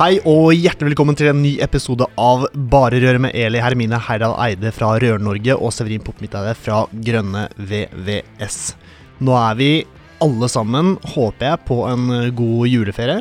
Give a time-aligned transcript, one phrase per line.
[0.00, 4.32] Hei og hjertelig velkommen til en ny episode av Bare røre med Eli Hermine Heidal
[4.40, 8.56] Eide fra Rør-Norge og Severin Popmitteide fra Grønne VVS.
[9.20, 9.68] Nå er vi
[10.24, 12.06] alle sammen, håper jeg, på en
[12.38, 13.18] god juleferie.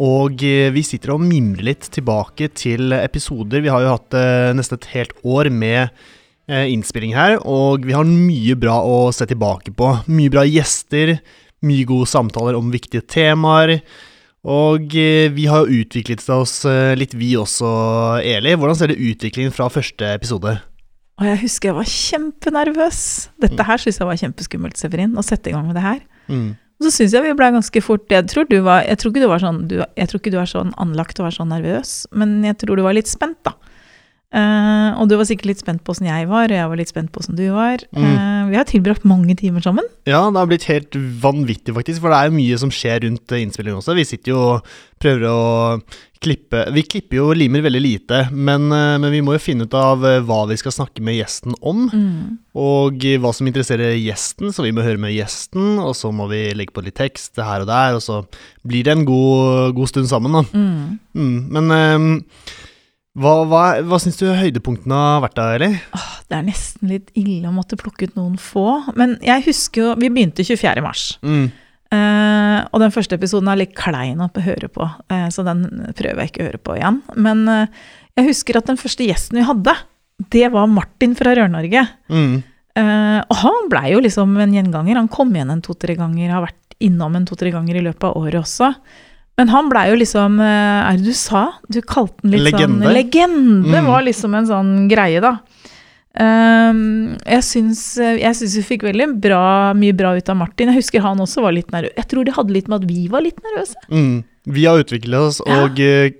[0.00, 3.60] Og vi sitter og mimrer litt tilbake til episoder.
[3.60, 5.82] Vi har jo hatt eh, nesten et helt år med
[6.48, 9.92] eh, innspilling her, og vi har mye bra å se tilbake på.
[10.08, 11.18] Mye bra gjester,
[11.68, 13.82] mye gode samtaler om viktige temaer.
[14.44, 17.68] Og eh, vi har jo utviklet oss eh, litt, vi også,
[18.20, 18.52] Eli.
[18.60, 20.58] Hvordan ser det utviklingen fra første episode?
[21.20, 23.00] Og jeg husker jeg var kjempenervøs.
[23.40, 26.02] Dette her syns jeg var kjempeskummelt, Severin, å sette i gang med det her.
[26.28, 26.52] Mm.
[26.80, 29.22] Og så syns jeg vi ble ganske fort Jeg tror, du var, jeg tror ikke
[29.22, 32.58] du var sånn du, ikke du er sånn anlagt og være sånn nervøs, men jeg
[32.60, 33.54] tror du var litt spent, da.
[34.34, 36.90] Eh, og du var sikkert litt spent på åssen jeg var, og jeg var litt
[36.90, 37.84] spent på åssen du var.
[37.94, 38.06] Mm.
[38.06, 39.86] Uh, vi har tilbrakt mange timer sammen.
[40.10, 42.02] Ja, det har blitt helt vanvittig, faktisk.
[42.02, 43.94] For det er jo mye som skjer rundt eh, innspillingen også.
[43.94, 45.38] Vi sitter jo og prøver å
[46.24, 49.74] klippe Vi klipper jo og limer veldig lite, men, men vi må jo finne ut
[49.76, 51.82] av hva vi skal snakke med gjesten om.
[51.92, 52.38] Mm.
[52.56, 55.76] Og hva som interesserer gjesten, så vi må høre med gjesten.
[55.84, 58.22] Og så må vi legge på litt tekst her og der, og så
[58.64, 60.46] blir det en god, god stund sammen, da.
[60.56, 60.96] Mm.
[61.12, 62.08] Mm, men ehm,
[63.14, 65.68] hva, hva, hva syns du høydepunktene har vært da, Eli?
[65.94, 68.66] Åh, det er nesten litt ille å måtte plukke ut noen få.
[68.98, 70.82] Men jeg husker jo Vi begynte 24.
[70.82, 71.04] mars.
[71.22, 71.44] Mm.
[71.94, 75.62] Eh, og den første episoden er litt klein å høre på, eh, så den
[75.94, 77.00] prøver jeg ikke å høre på igjen.
[77.14, 77.84] Men eh,
[78.18, 79.76] jeg husker at den første gjesten vi hadde,
[80.34, 81.86] det var Martin fra Rør-Norge.
[82.10, 82.36] Mm.
[82.74, 84.98] Eh, og han blei jo liksom en gjenganger.
[84.98, 88.18] Han kom igjen en to-tre ganger, har vært innom en to-tre ganger i løpet av
[88.18, 88.72] året også.
[89.38, 91.46] Men han blei jo liksom eh, Er det du sa?
[91.68, 92.84] Du kalte den litt Legende.
[92.86, 93.86] sånn Legende Mm.
[93.90, 95.38] var liksom en sånn greie, da.
[96.14, 100.70] Um, jeg syns, jeg syns vi fikk veldig bra, mye bra ut av Martin.
[100.70, 101.90] Jeg husker han også var litt nervøs.
[101.98, 103.74] Jeg tror det hadde litt med at vi var litt nervøse.
[103.90, 104.22] Mm.
[104.54, 105.64] Vi har utviklet oss, Ja.
[105.64, 106.10] og eh,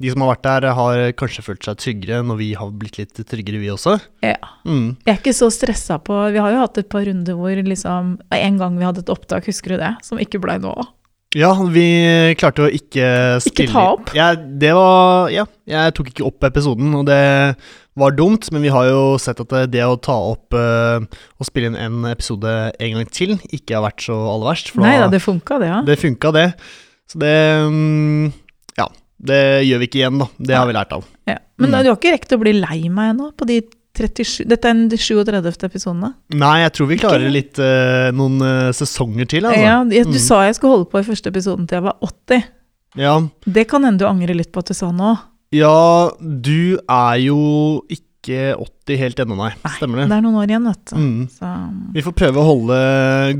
[0.00, 3.14] de som har vært der, har kanskje følt seg tryggere når vi har blitt litt
[3.24, 3.96] tryggere, vi også.
[4.22, 4.36] Ja.
[4.66, 4.98] Mm.
[5.06, 8.18] Jeg er ikke så stressa på Vi har jo hatt et par runder hvor liksom
[8.30, 9.94] En gang vi hadde et opptak, husker du det?
[10.04, 10.74] Som ikke blei nå.
[11.38, 11.84] Ja, vi
[12.40, 13.06] klarte å ikke
[13.44, 14.08] spille ta opp?
[14.18, 17.20] Ja, det var Ja, jeg tok ikke opp episoden, og det
[18.00, 21.04] var dumt, men vi har jo sett at det, å ta opp eh,
[21.38, 24.72] og spille inn en episode en gang til ikke har vært så aller verst.
[24.80, 25.80] Nei da- det funka, det, ja.
[25.86, 26.46] Det funka, det.
[27.10, 27.34] Så det
[27.66, 28.32] um,
[28.78, 28.88] Ja,
[29.22, 30.28] det gjør vi ikke igjen, da.
[30.38, 31.04] Det har vi lært av.
[31.30, 31.38] ja.
[31.60, 31.82] Men Mm.
[31.84, 33.60] du har ikke rekt å bli lei meg ennå på de
[34.00, 35.64] 37 Dette er den 37.
[35.68, 36.10] episoden, da?
[36.40, 39.60] Nei, jeg tror vi klarer litt uh, noen uh, sesonger til, altså.
[39.62, 40.22] Ja, jeg- du Mm.
[40.26, 42.44] sa jeg skulle holde på i første episoden til jeg var 80.
[42.98, 43.14] Ja.
[43.46, 45.12] Det kan hende du angrer litt på at du sa nå.
[45.52, 47.38] ja, du er jo
[47.90, 49.52] ikke 80 helt ennå, nei.
[49.64, 50.08] Nei, Stemmer det?
[50.10, 50.96] Det er noen år igjen, vet du.
[50.96, 51.28] Mm.
[51.32, 51.50] Så
[51.94, 52.80] Vi får prøve å holde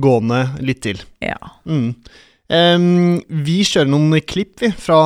[0.01, 1.03] gående litt til.
[1.21, 1.37] ja.
[1.67, 1.95] Mm.
[2.51, 4.99] Em, vi kjører noen klipp vi, fra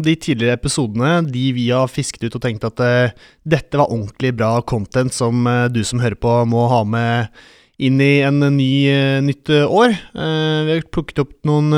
[0.00, 4.32] de tidligere episodene, de vi har fisket ut og tenkt at uh, dette var ordentlig
[4.38, 7.42] bra content som uh, du som hører på må ha med
[7.80, 9.92] inn i en ny, uh, nytt år.
[9.92, 11.72] Vi har plukket opp noen,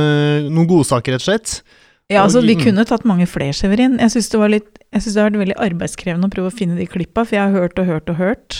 [0.50, 1.58] noen godsaker, rett og slett.
[2.10, 2.64] Ja, altså Vi mm.
[2.66, 3.98] kunne tatt mange flere, Severin.
[4.02, 6.54] Jeg syns det, var litt- jeg synes det har vært veldig arbeidskrevende å prøve å
[6.54, 8.58] finne de klippa, for jeg har hørt og hørt og hørt.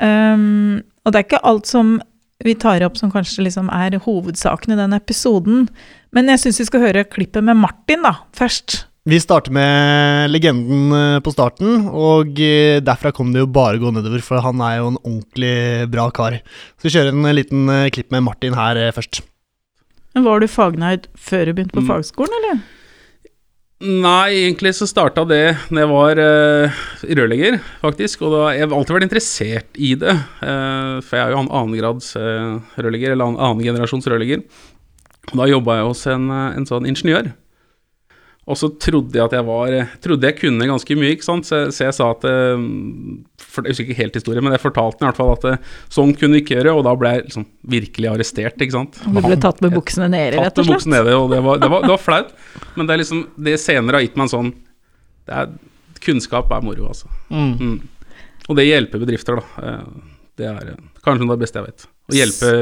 [0.00, 1.98] Um, og det er ikke alt som
[2.44, 5.66] vi tar opp som kanskje liksom er hovedsaken i den episoden.
[6.14, 8.84] Men jeg syns vi skal høre klippet med Martin da, først.
[9.08, 13.92] Vi starter med legenden eh, på starten, og eh, derfra kom det jo bare gå
[13.96, 15.54] nedover, for han er jo en ordentlig
[15.90, 16.36] bra kar.
[16.76, 19.22] Så vi kjører en eh, liten klipp med Martin her først.
[20.14, 21.88] Men Var du fagnøyd før du begynte på Mm.
[21.94, 22.60] fagskolen, eller?
[23.80, 26.80] Nei, egentlig så starta det når jeg var uh,
[27.16, 28.20] rørlegger, faktisk.
[28.26, 30.12] Og da, jeg har alltid vært interessert i det.
[30.42, 34.44] Uh, for jeg er jo an- annengrads uh, rørlegger, eller annen annengenerasjons rørlegger.
[35.32, 37.28] Da jobba jeg hos en, eh, en sånn ingeniør.
[38.50, 41.46] Og så trodde jeg at jeg var Trodde jeg kunne ganske mye, ikke sant.
[41.46, 42.64] Så, så jeg sa at eh,
[43.40, 46.14] for, Jeg husker ikke helt historien, men jeg fortalte i hvert fall at eh, sånn
[46.18, 48.98] kunne vi ikke gjøre, og da ble jeg liksom virkelig arrestert, ikke sant.
[49.06, 50.58] Du ble tatt med buksene nede, rett og slett?
[50.58, 52.34] Tatt med buksene nede, og det var, det, var, det var flaut.
[52.76, 54.52] Men det er liksom Det senere har gitt meg en sånn
[55.30, 55.50] det er,
[56.00, 57.10] Kunnskap er moro, altså.
[57.28, 57.50] Mm.
[57.60, 58.16] Mm.
[58.48, 59.66] Og det hjelper bedrifter, da.
[59.68, 60.70] Eh, Det er
[61.04, 61.84] kanskje noe av det beste jeg vet.
[62.08, 62.52] Å hjelpe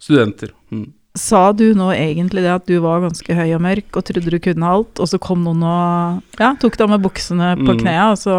[0.00, 0.52] studenter.
[0.70, 0.86] Mm.
[1.18, 4.36] Sa du nå egentlig det at du var ganske høy og mørk og trodde du
[4.42, 8.20] kunne alt, og så kom noen og ja, tok deg med buksene på knærne, og
[8.20, 8.36] så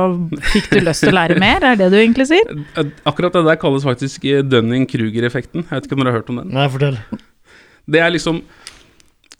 [0.54, 1.66] fikk du lyst til å lære mer?
[1.68, 2.48] Er det du egentlig sier?
[2.80, 5.66] Eh, Akkurat det der kalles faktisk eh, Dunning-Kruger-effekten.
[5.68, 6.54] Jeg vet ikke om dere har hørt om den.
[6.56, 6.96] Nei, fortell.
[7.92, 8.40] Det er liksom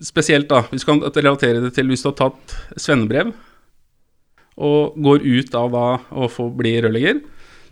[0.04, 0.66] spesielt, da.
[0.68, 3.32] Vi kan relatere det til hvis du har tatt svennebrev
[4.62, 7.22] og går ut av da å få bli rørlegger,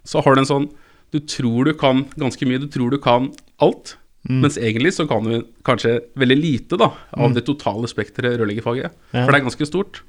[0.07, 0.69] så har du en sånn
[1.11, 3.31] Du tror du kan ganske mye, du tror du kan
[3.65, 3.95] alt,
[4.29, 4.43] Mm.
[4.43, 8.93] mens egentlig så kan du kanskje veldig lite da av det totale spekteret rørleggerfaget.
[9.09, 9.23] Ja.
[9.23, 10.03] For det er ganske stort.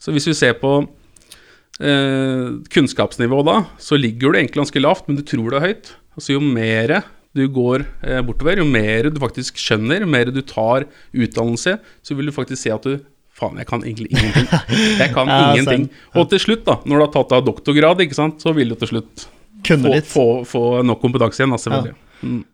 [0.00, 0.70] Så hvis vi ser på
[1.84, 5.92] eh, kunnskapsnivået da, så ligger du egentlig ganske lavt, men du tror det er høyt.
[6.16, 7.02] Altså jo mer
[7.34, 12.16] du går eh, bortover, jo mer du faktisk skjønner, jo mer du tar utdannelse, så
[12.16, 13.02] vil du faktisk se at du
[13.34, 14.44] Faen, jeg kan egentlig ingenting.
[15.02, 15.88] Jeg kan Ja, ingenting.
[16.14, 18.76] Og til slutt, da, når du har tatt av doktorgrad, ikke sant, så vil du
[18.78, 19.24] til slutt
[19.66, 21.96] få, få, få nok kompetanse igjen, da, selvfølgelig.
[22.22, 22.44] Mm.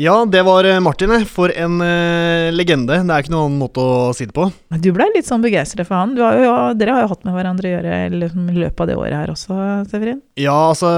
[0.00, 1.10] Ja, det var eh, Martin.
[1.10, 1.24] eh.
[1.28, 2.96] For en uh, legende.
[3.04, 4.46] Det er ikke noen annen måte å si det på.
[4.80, 6.14] Du ble litt sånn begeistret for han.
[6.16, 8.88] Du har jo, dere har jo hatt med hverandre å gjøre liksom, i løpet av
[8.88, 9.58] det året her også,
[9.92, 10.22] Severin.
[10.40, 10.88] Ja, altså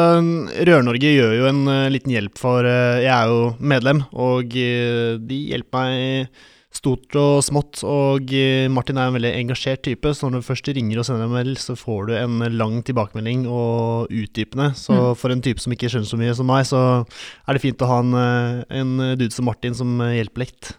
[0.69, 5.41] Rør-Norge gjør jo en uh, liten hjelp for uh, Jeg er jo medlem, og de
[5.51, 6.45] hjelper meg
[6.85, 7.81] stort og smått.
[7.89, 11.25] Og eh, Martin er en veldig engasjert type, så når du først ringer og sender
[11.25, 14.75] en mail, så får du en lang tilbakemelding og utdypende.
[14.77, 15.17] Så Mm.
[15.17, 17.07] for en type som ikke skjønner så mye som meg, så
[17.49, 20.75] er det fint å ha en, eh, en dude som Martin som eh, hjelper litt.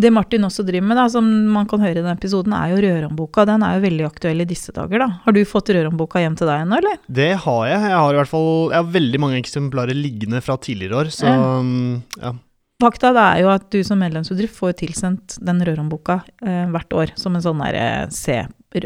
[0.00, 2.80] Det Martin også driver med, da, som man kan høre i denne episoden, er jo
[2.80, 3.44] Røromboka.
[3.44, 5.08] Den er jo veldig aktuell i disse dager, da.
[5.26, 6.96] Har du fått Røromboka hjem til deg ennå, eller?
[7.10, 7.80] Det har jeg.
[7.90, 11.26] Jeg har i hvert fall Jeg har veldig mange eksemplarer liggende fra tidligere år, så
[11.28, 11.60] Ja.
[11.60, 12.32] mm, ja.
[12.80, 17.34] Fakta er jo at du som medlemsbedrift får tilsendt den rørhåndboka eh, hvert år som
[17.36, 18.38] en sånn der, eh, se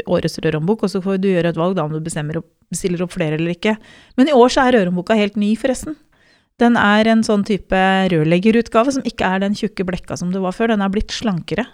[0.09, 3.01] årets rørhåndbok, og så får du gjøre et valg da om du bestemmer opp, bestiller
[3.05, 3.77] opp flere eller ikke.
[4.17, 5.95] Men i år så er rørhåndboka helt ny, forresten.
[6.59, 7.75] Den er en sånn type
[8.11, 10.71] rørleggerutgave som ikke er den tjukke blekka som det var før.
[10.71, 11.65] Den er blitt slankere.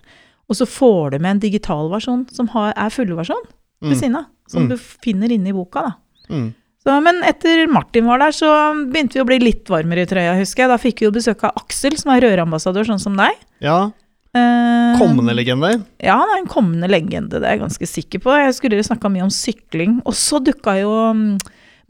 [0.50, 3.46] Og så får du med en digital versjon som har, er fullversjon
[3.82, 4.00] ved Mm.
[4.00, 4.26] siden av.
[4.50, 4.70] Som Mm.
[4.70, 5.94] du finner inne i boka, da.
[6.30, 6.54] Mm.
[6.82, 8.50] Så, men etter Martin var der, så
[8.90, 10.72] begynte vi å bli litt varmere i trøya, husker jeg.
[10.72, 13.38] Da fikk vi jo besøk av Aksel, som er rørambassadør, sånn som deg.
[13.64, 13.92] ja.
[14.32, 15.74] Eh, Kommende legende.
[16.00, 18.32] Ja, han er en kommende legende, det er jeg ganske sikker på.
[18.40, 19.98] Jeg skulle snakka mye om sykling.
[20.08, 21.34] Og så dukka jo mm,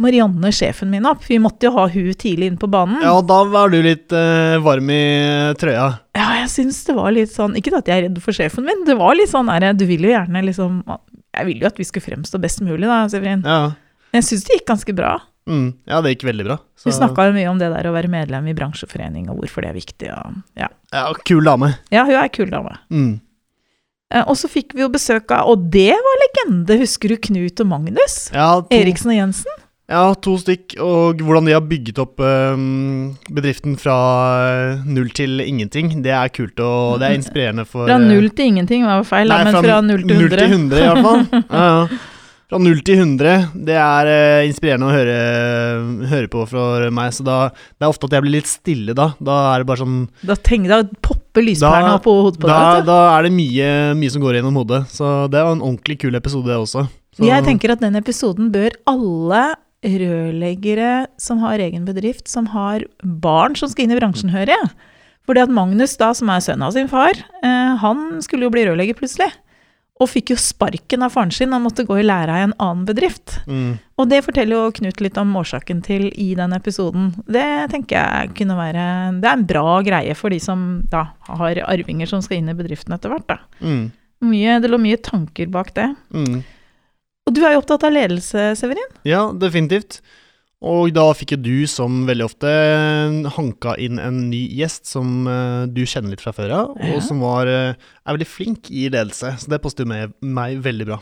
[0.01, 1.21] Marianne, sjefen min, opp.
[1.29, 2.97] Vi måtte jo ha hun tidlig inn på banen.
[3.05, 5.01] Ja, da var du litt eh, varm i
[5.61, 5.85] trøya.
[6.17, 8.81] Ja, jeg syns det var litt sånn Ikke at jeg er redd for sjefen min,
[8.89, 11.85] det var litt sånn der, Du vil jo gjerne liksom Jeg vil jo at vi
[11.87, 13.45] skulle fremstå best mulig, da, Severin.
[13.45, 13.61] Ja.
[14.13, 15.17] Jeg syns det gikk ganske bra.
[15.49, 15.73] Mm.
[15.89, 16.57] ja, det gikk veldig bra.
[16.77, 19.69] Så- Vi snakka mye om det der å være medlem i bransjeforening, og hvorfor det
[19.71, 20.11] er viktig.
[20.13, 20.67] Og, ja.
[20.93, 21.75] Ja, kul dame.
[21.91, 22.77] ja, hun er kul dame.
[22.91, 23.19] Mm.
[24.11, 26.77] Eh, Og så fikk vi jo besøk av Og det var legende!
[26.81, 28.29] Husker du Knut og Magnus?
[28.33, 29.59] Ja, to, Eriksen og Jensen?
[29.91, 33.95] ja, to stykk, og hvordan de har bygget opp um, bedriften fra
[34.77, 36.01] eh, null til ingenting.
[36.01, 39.27] Det er kult, og det er inspirerende for Fra eh, null til ingenting var feil,
[39.27, 40.47] Nei, men fra null til Null til 100.
[40.47, 41.43] 100, i hvert fall.
[41.51, 41.87] Ja, ja.
[42.51, 43.53] Fra 0 til 100.
[43.63, 45.13] Det er eh, inspirerende å høre,
[46.11, 47.13] høre på for meg.
[47.15, 47.37] Så da,
[47.79, 49.05] det er ofte at jeg blir litt stille da.
[49.23, 52.49] Da er det bare sånn Da tenk da å poppe lyspærene opp på hodet på
[52.51, 52.89] Da, deg.
[52.89, 54.81] da er det mye, mye som går gjennom hodet.
[54.91, 56.83] Så det var en ordentlig kul episode, det også.
[57.15, 59.43] Så, Jeg tenker at den episoden bør alle
[59.81, 64.57] rørleggere som har egen bedrift, som har barn som skal inn i bransjen, høre.
[65.25, 68.65] Fordi at Magnus, da, som er sønnen av sin far, eh, han skulle jo bli
[68.67, 69.31] rørlegger plutselig.
[70.01, 72.85] Og fikk jo sparken av faren sin, han måtte gå i læra i en annen
[72.87, 73.35] bedrift.
[73.45, 77.11] mm, Og det forteller jo Knut litt om årsaken til i den episoden.
[77.29, 78.85] Det tenker jeg kunne være
[79.21, 82.57] Det er en bra greie for de som da har arvinger som skal inn i
[82.57, 83.27] bedriften etter hvert.
[83.29, 83.37] da.
[83.61, 83.91] mm,
[84.25, 85.91] Mye, det lå mye tanker bak det.
[86.13, 86.41] mm.
[87.29, 88.89] Og du er jo opptatt av ledelse, Severin?
[89.05, 89.99] Ja, definitivt.
[90.61, 92.49] Og da fikk jo du, som veldig ofte,
[93.33, 96.91] hanka inn en ny gjest som eh, du kjenner litt fra før av, Ja.
[96.95, 97.73] og som var, eh,
[98.05, 99.33] er veldig flink i ledelse.
[99.41, 100.99] Så det jo med meg veldig bra.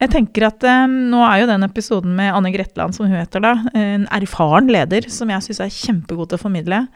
[0.00, 3.42] Jeg tenker at um, Nå er jo den episoden med Anne Gretland, som hun heter
[3.44, 6.86] da, en erfaren leder, som jeg syns er kjempegod til å formidle.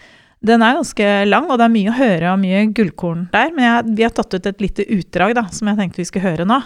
[0.45, 3.53] Den er ganske lang, og det er mye å høre og mye gullkorn der.
[3.57, 6.29] Men jeg, vi har tatt ut et lite utdrag da, som jeg tenkte vi skulle
[6.29, 6.61] høre nå.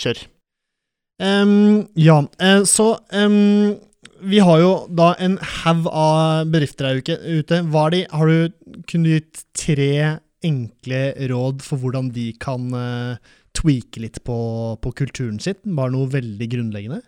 [0.00, 0.24] Kjør.
[1.22, 3.76] Ehm, ja, eh, så um,
[4.24, 7.62] vi har jo da en haug av bedrifter her ute.
[7.70, 9.90] Hva er de, har du, kunnet gitt tre
[10.44, 13.20] enkle råd for hvordan de kan uh,
[13.56, 14.38] tweake litt på,
[14.82, 15.62] på kulturen sitt?
[15.64, 17.02] Bare noe veldig grunnleggende?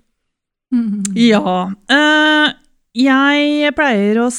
[1.17, 1.43] Ja.
[1.91, 2.49] Uh,
[2.97, 4.31] jeg pleier å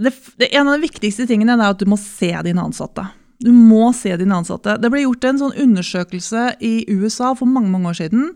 [0.00, 3.04] det, det, En av de viktigste tingene er at du må se dine ansatte.
[3.44, 4.78] Du må se dine ansatte.
[4.80, 8.30] Det ble gjort en sånn undersøkelse i USA for mange mange år siden.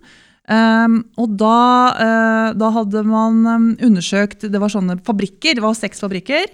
[0.51, 1.59] Um, og da,
[1.95, 6.49] uh, da hadde man um, undersøkt Det var sånne fabrikker, det var seks fabrikker.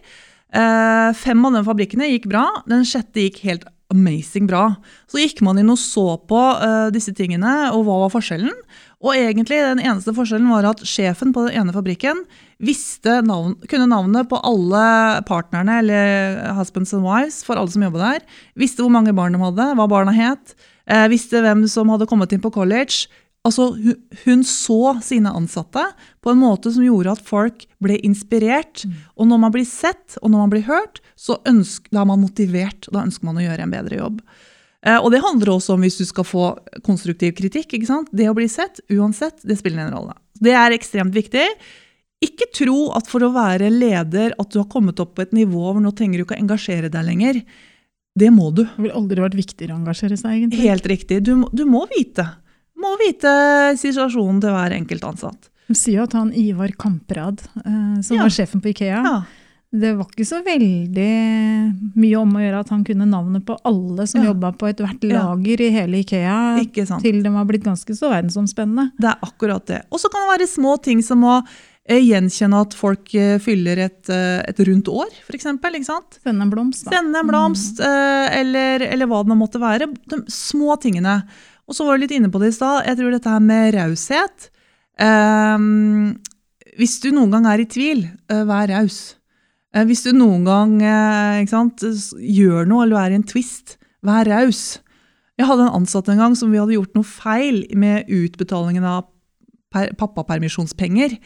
[0.53, 3.65] Uh, fem av de fabrikkene gikk bra, den sjette gikk helt
[3.95, 4.75] amazing bra.
[5.09, 8.53] Så gikk man inn og så på uh, disse tingene, og hva var forskjellen?
[9.07, 12.25] Og egentlig den eneste forskjellen var at sjefen på den ene fabrikken
[12.59, 18.25] navn, kunne navnet på alle partnerne, eller husbands and wives, for alle som jobba der.
[18.57, 20.57] Visste hvor mange barn de hadde, hva barna het.
[21.13, 23.11] Visste hvem som hadde kommet inn på college.
[23.47, 23.69] Altså,
[24.25, 25.85] hun, så sine ansatte
[26.25, 28.83] på en måte som gjorde at folk ble inspirert.
[29.15, 32.25] Og når man blir sett, og når man blir hørt, så ønsker, da er man
[32.25, 32.89] motivert.
[32.89, 34.21] og Da ønsker man å gjøre en bedre jobb.
[34.87, 36.47] Eh, og det handler også om hvis du skal få
[36.87, 37.73] konstruktiv kritikk.
[37.75, 38.11] ikke sant?
[38.13, 40.17] Det å bli sett, uansett, det spiller en rolle.
[40.37, 41.47] Det er ekstremt viktig.
[42.25, 45.69] Ikke tro at for å være leder at du har kommet opp på et nivå
[45.69, 47.43] hvor nå trenger du ikke å engasjere deg lenger.
[48.17, 48.65] Det må du.
[48.65, 50.63] Det ville aldri vært viktigere å engasjere seg, egentlig.
[50.65, 51.21] Helt riktig.
[51.27, 52.25] Du, du må vite.
[52.77, 53.31] Må vite
[53.81, 55.49] situasjonen til hver enkelt ansatt.
[55.67, 58.23] De sier jo at han Ivar Kamprad, eh, som Ja.
[58.23, 59.23] var sjefen på Ikea, Ja.
[59.73, 64.07] det var ikke så veldig mye om å gjøre at han kunne navnet på alle
[64.07, 64.33] som Ja.
[64.33, 68.93] jobba på ethvert lager i hele Ikea, til de var blitt ganske så verdensomspennende.
[69.01, 69.83] Det er akkurat det.
[69.91, 71.45] Og så kan det være små ting som å
[71.89, 75.43] eh, gjenkjenne at folk eh, fyller et, et rundt år, f.eks.
[75.43, 76.91] Sende en blomst, da.
[76.97, 78.31] Sende en blomst, mm.
[78.33, 79.87] eller, eller hva det måtte være.
[80.09, 81.23] De små tingene.
[81.67, 82.87] Og så var du litt inne på det i stad.
[82.87, 84.51] Jeg tror dette her med raushet
[85.03, 86.17] Ehm,
[86.77, 89.17] Hvis du noen gang er i tvil, eh, vær raus.
[89.73, 90.75] Eh, hvis du noen gang
[91.41, 94.81] ikke sant, gjør noe eller er i en twist, vær raus.
[95.39, 99.07] Jeg hadde en ansatt en gang som vi hadde gjort noe feil med utbetalingen av
[99.73, 101.17] per, pappapermisjonspenger.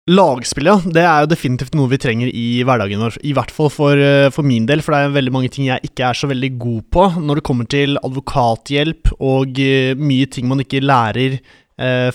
[0.10, 0.80] Lagspill, ja.
[0.82, 3.20] Det er jo definitivt noe vi trenger i hverdagen vår.
[3.22, 5.92] I hvert fall for, eh, for min del, for det er veldig mange ting jeg
[5.92, 10.50] ikke er så veldig god på når det kommer til advokathjelp og eh, mye ting
[10.50, 11.38] man ikke lærer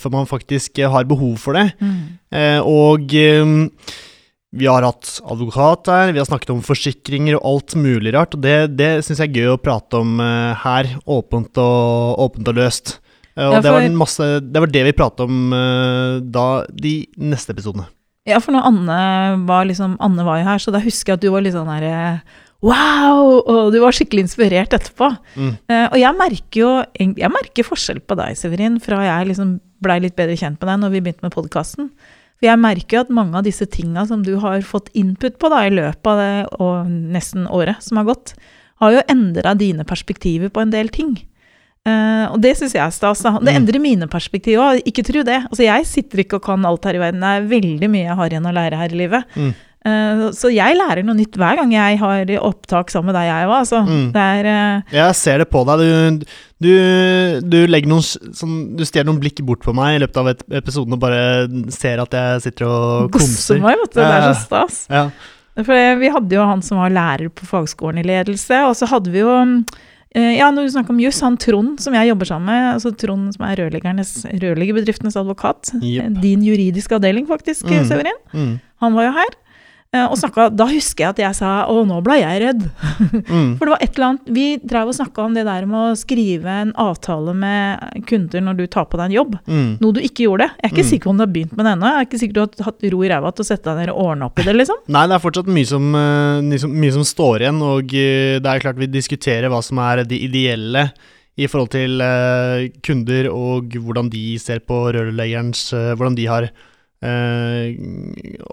[0.01, 1.71] før man faktisk eh, har behov for det.
[2.33, 3.57] Eh, og eh,
[4.57, 8.37] vi har hatt advokat her, vi har snakket om forsikringer og alt mulig rart.
[8.37, 12.53] Og det, det syns jeg er gøy å prate om eh, her, åpent og, åpent
[12.53, 12.97] og løst.
[13.37, 16.97] Eh, og Ja, det, var masse, det var det vi pratet om eh, da, de
[17.21, 17.89] neste episodene.
[18.27, 19.01] Ja, for når Anne
[19.47, 21.71] var liksom, Anne var jo her, så da husker jeg at du var litt sånn
[21.71, 23.43] her eh, Wow!
[23.45, 25.11] Og du var skikkelig inspirert etterpå.
[25.37, 25.55] Mm.
[25.71, 29.99] Uh, og jeg merker jo jeg merker forskjell på deg, Severin, fra jeg liksom blei
[30.01, 31.91] litt bedre kjent med deg når vi begynte med podkasten.
[32.37, 35.49] For jeg merker jo at mange av disse tinga som du har fått input på
[35.53, 38.35] da, i løpet av det og nesten året som har gått,
[38.83, 41.15] har jo endra dine perspektiver på en del ting.
[41.87, 43.23] Uh, og det syns jeg er stas.
[43.23, 43.53] Det Mm.
[43.61, 45.39] endrer mine perspektiver òg, ikke tro det.
[45.47, 47.21] Altså, jeg sitter ikke og kan alt her i verden.
[47.23, 49.25] Det er veldig mye jeg har igjen å lære her i livet.
[49.37, 49.55] Mm.
[49.87, 53.47] Eh, så jeg lærer noe nytt hver gang jeg har opptak sammen med deg, jeg
[53.47, 53.55] òg.
[53.61, 53.83] Altså.
[53.87, 54.09] Mm.
[54.17, 55.85] Det er eh, Jeg ser det på deg.
[55.85, 56.27] Du,
[56.67, 56.73] du,
[57.47, 60.97] du legger noen sånn, Du stjeler noen blikk bort på meg i løpet av episoden
[60.97, 61.23] og bare
[61.75, 63.63] ser at jeg sitter og gosser komser.
[63.63, 64.01] meg, vet du.
[64.03, 64.79] Det er så stas.
[64.91, 65.07] Ja.
[65.57, 69.09] For vi hadde jo han som var lærer på fagskolen i ledelse, og så hadde
[69.15, 72.51] vi jo eh, ja, når du snakker om juss, han Trond som jeg jobber sammen
[72.51, 76.19] med, altså Trond som er rørleggerbedriftenes advokat, yep.
[76.21, 77.87] din juridiske avdeling faktisk, Mm.
[77.89, 78.55] Severin, Mm.
[78.85, 79.35] han var jo her.
[79.95, 82.65] Eh, Og snakka, da husker jeg at jeg sa 'Å, nå ble jeg redd'.
[83.27, 83.57] Mm.
[83.59, 85.97] For det var et eller annet Vi drev og snakka om det der med å
[85.99, 89.39] skrive en avtale med kunder når du tar på deg en jobb.
[89.47, 89.79] Mm.
[89.81, 90.51] Noe du ikke gjorde.
[90.51, 90.91] Jeg er ikke Mm.
[90.91, 91.87] sikker på om du har begynt med det ennå.
[91.87, 93.91] Jeg er ikke sikker du har hatt ro i ræva til å sette deg ned
[93.95, 94.79] og ordne opp i det, liksom.
[94.89, 98.61] Nei, det er fortsatt mye som, eh, mye som, står igjen, og eh, det er
[98.61, 100.91] klart vi diskuterer hva som er det ideelle
[101.39, 102.01] i forhold til
[102.83, 106.51] kunder og hvordan de ser på rørleggerens Hvordan de har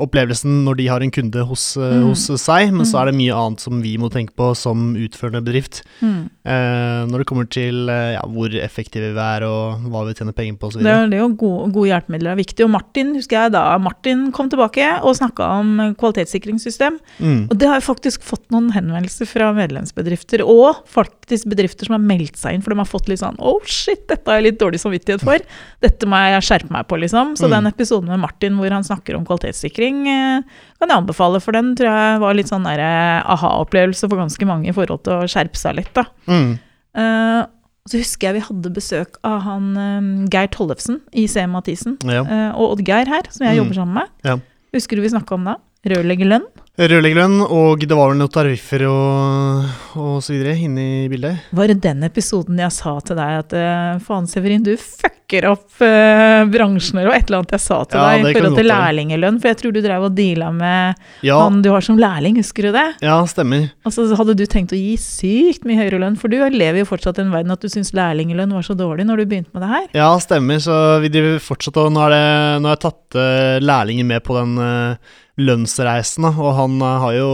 [0.03, 2.07] opplevelsen når de har en kunde hos, eh, Mm.
[2.09, 3.01] hos seg, men så Mm.
[3.01, 5.81] er det mye annet som vi må tenke på som utførende bedrift.
[6.01, 6.29] Mm.
[6.45, 10.33] Eh, når det kommer til eh, ja, hvor effektive vi er og hva vi tjener
[10.33, 10.83] penger på osv.
[10.83, 12.63] Det er det jo gode, gode hjelpemidler er viktig.
[12.65, 16.99] Og Martin husker jeg da Martin kom tilbake og snakka om kvalitetssikringssystem.
[17.19, 17.47] Mm.
[17.49, 22.03] Og det har jeg faktisk fått noen henvendelser fra medlemsbedrifter, og faktisk bedrifter som har
[22.17, 24.59] meldt seg inn, for de har fått litt sånn Oh shit, dette har jeg litt
[24.59, 25.39] dårlig samvittighet for.
[25.81, 27.35] Dette må jeg skjerpe meg på, liksom.
[27.37, 27.51] Så Mm.
[27.63, 30.41] den episoden med Martin hvor han snakker om kvalitetssikring, eh,
[30.79, 34.67] kan jeg anbefale, for den tror jeg var litt sånn eh, aha-opplevelse for ganske mange
[34.67, 36.03] i forhold til å skjerpe seg litt, da.
[36.27, 36.59] Mm.
[36.95, 37.45] Eh,
[37.87, 41.41] så husker jeg vi hadde besøk av han Geir Tollefsen i C.
[41.47, 42.21] Mathisen, Ja.
[42.55, 43.63] og Odd-Geir her, som jeg Mm.
[43.63, 44.07] jobber sammen med.
[44.23, 44.37] Ja.
[44.73, 45.55] Husker du vi snakka om da?
[45.85, 46.45] Rørleggerlønn?
[46.73, 49.65] Rørleggerlønn, og det var vel noen tariffer og,
[50.01, 51.43] og så videre inne i bildet.
[51.53, 55.83] Var det den episoden jeg sa til deg at eh, faen, Severin, du fucker opp
[55.85, 59.37] eh, bransjen eller et eller annet jeg sa til Ja, deg i forhold til lærlingelønn?
[59.43, 62.65] For jeg tror du drev og deala med Ja, han du har som lærling, husker
[62.65, 62.87] du det?
[63.05, 63.67] ja stemmer.
[63.85, 67.21] Altså hadde du tenkt å gi sykt mye høyere lønn, for du lever jo fortsatt
[67.21, 69.69] i en verden at du syns lærlingelønn var så dårlig når du begynte med det
[69.75, 69.85] her.
[70.01, 70.57] Ja, stemmer.
[70.65, 72.23] Så vi driver fortsatt og Nå, det,
[72.65, 76.99] nå har jeg tatt uh, lærlingen med på den uh, lønnsreisen, da, og han eh,
[77.05, 77.31] har jo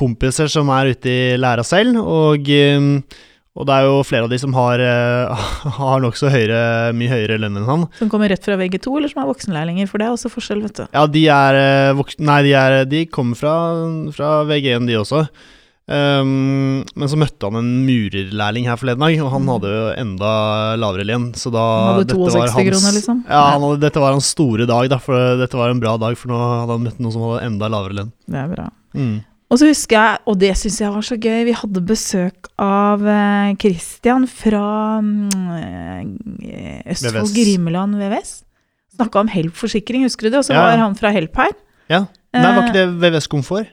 [0.00, 3.26] kompiser som er ute i læra selv, og, eh,
[3.58, 5.46] og det er jo flere av de som har, uh,
[5.80, 7.86] har nokså høyere, mye høyere lønn enn han.
[7.98, 10.78] Som kommer rett fra VG2, eller som er voksenlærlinger, for det er også forskjell, vet
[10.78, 10.84] du.
[10.94, 12.04] Ja, de er eh.
[12.22, 13.54] Nei, de, er, de kommer fra,
[14.16, 15.24] fra VG1, de også.
[15.90, 19.48] Um, men så møtte han en murerlærling her forleden dag, og han Mm.
[19.50, 20.30] hadde jo enda
[20.78, 21.32] lavere lønn.
[21.34, 23.24] Så da Han hadde dette var 62 hans- kroner, liksom.
[23.28, 26.16] Ja, han hadde, dette var hans store dag, da, for dette var en bra dag,
[26.16, 28.12] for nå hadde han møtt noen som hadde enda lavere lønn.
[28.28, 28.68] Det er bra.
[28.94, 29.24] Mm.
[29.50, 33.02] Og så husker jeg, og det syns jeg var så gøy, vi hadde besøk av
[33.04, 35.28] eh, Christian fra mm,
[36.46, 37.34] eh, Østfold VVS.
[37.34, 38.44] Grimeland VVS.
[38.94, 40.38] Snakka om Help-forsikring, husker du det?
[40.38, 41.50] Og så Ja, var han fra Help her.
[41.90, 42.06] Ja.
[42.32, 43.66] Nei, var Eh, ikke det VVS Komfort?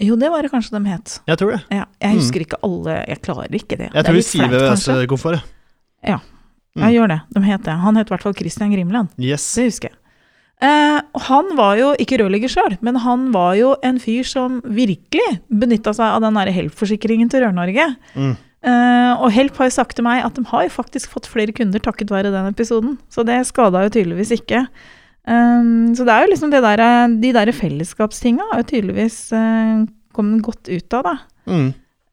[0.00, 1.18] Jo, det var det kanskje de het.
[1.26, 1.60] Jeg tror det.
[1.74, 2.18] Ja, jeg Mm.
[2.20, 3.90] husker ikke alle, jeg klarer ikke det.
[3.90, 5.06] Jeg Det tror vi sier flaut, VVS kanskje.
[5.08, 5.42] Komfort,
[6.06, 6.18] ja.
[6.76, 6.82] Mm.
[6.84, 7.74] Jeg gjør det, de het det.
[7.82, 9.08] Han het i hvert fall Christian Grimland.
[9.18, 9.54] Yes.
[9.54, 9.96] Det husker jeg.
[10.60, 15.40] Eh, han var jo ikke rørlegger sjøl, men han var jo en fyr som virkelig
[15.50, 17.96] benytta seg av den Help-forsikringen til Rør-Norge.
[18.14, 18.36] Mm.
[18.62, 21.52] Eh, og Help har jo sagt til meg at de har jo faktisk fått flere
[21.54, 22.98] kunder takket være den episoden.
[23.10, 24.66] Så det skada jo tydeligvis ikke.
[25.28, 26.80] Um, så det er jo liksom det der,
[27.20, 29.30] de der fellesskapstinga har jo tydeligvis
[30.18, 31.16] eh, den godt ut av, da.
[31.48, 31.68] Mm.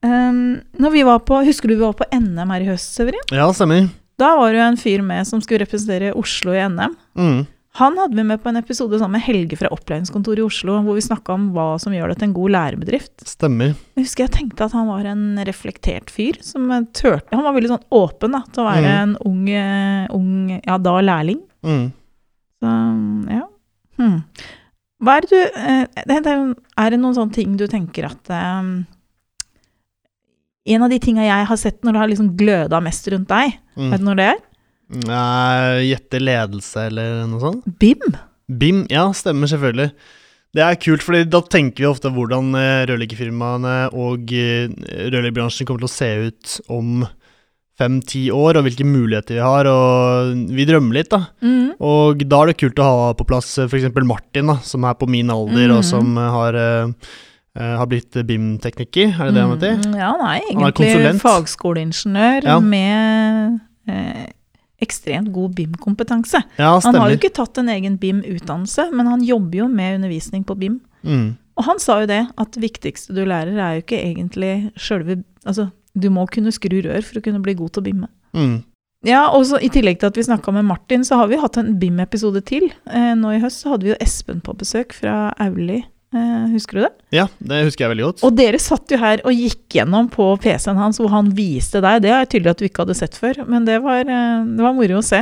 [0.05, 0.41] Um,
[0.77, 3.23] når vi var på, Husker du vi var på NM her i høst, Severin?
[3.33, 3.87] Ja, stemmer.
[4.21, 6.93] Da var det jo en fyr med som skulle representere Oslo i NM.
[7.17, 7.39] Mm.
[7.75, 10.95] Han hadde vi med på en episode sammen med Helge fra opplæringskontoret i Oslo, hvor
[10.95, 13.25] vi snakka om hva som gjør det til en god lærebedrift.
[13.27, 13.73] Stemmer.
[13.97, 16.37] Jeg husker jeg tenkte at han var en reflektert fyr.
[16.45, 19.01] som turte, Han var veldig sånn åpen da, til å være Mm.
[19.01, 21.41] en ung, eh, ung ja, da lærling.
[21.65, 21.91] Mm.
[22.63, 22.71] Så
[23.33, 23.43] ja.
[23.97, 24.23] Hmm.
[25.05, 25.85] Hva er det du eh,
[26.81, 28.71] er det noen sånne ting du tenker at um,
[30.65, 33.59] En av de tinga jeg har sett når det har liksom gløda mest rundt deg,
[33.75, 33.89] Mm.
[33.91, 34.37] vet du når det er?
[35.03, 37.65] Nei, Gjette ledelse eller noe sånt?
[37.81, 38.13] BIM.
[38.47, 39.89] BIM, ja, stemmer selvfølgelig.
[40.55, 45.89] Det er kult, for da tenker vi ofte hvordan eh, rørleggerfirmaene og rørleggerbransjen kommer til
[45.89, 47.03] å se ut om
[47.77, 51.25] fem-ti år, og hvilke muligheter vi har, og vi drømmer litt, da.
[51.43, 51.73] Mm.
[51.83, 53.89] Og da er det kult å ha på plass f.eks.
[54.07, 55.89] Martin, da, som er på min alder, og Mhm.
[55.89, 56.87] som eh, har, eh,
[57.59, 59.75] eh, har blitt BIM-tekniker, er det det han heter?
[59.83, 62.59] Mm, Ja, Han er egentlig fagskoleingeniør Ja.
[62.59, 64.25] med eh,
[64.81, 66.43] ekstremt god BIM-kompetanse.
[66.57, 70.43] Ja, Han har jo ikke tatt en egen BIM-utdannelse, men han jobber jo med undervisning
[70.45, 70.79] på BIM.
[71.03, 71.37] Mm.
[71.57, 75.23] Og han sa jo det, at det viktigste du lærer er jo ikke egentlig sjølve
[75.45, 78.09] Altså, du må kunne skru rør for å kunne bli god til å bimme.
[78.35, 78.55] Mm.
[79.05, 81.59] Ja, og så I tillegg til at vi snakka med Martin, så har vi hatt
[81.61, 82.69] en BIM-episode til.
[82.89, 85.83] Eh, nå i høst så hadde vi jo Espen på besøk fra Auli.
[86.15, 86.91] Eh, husker du det?
[87.17, 88.23] Ja, det husker jeg veldig godt.
[88.25, 92.01] Og dere satt jo her og gikk gjennom på PC-en hans hvor han viste deg.
[92.05, 94.77] Det er tydelig at du ikke hadde sett før, men det var, eh, det var
[94.77, 95.21] moro å se.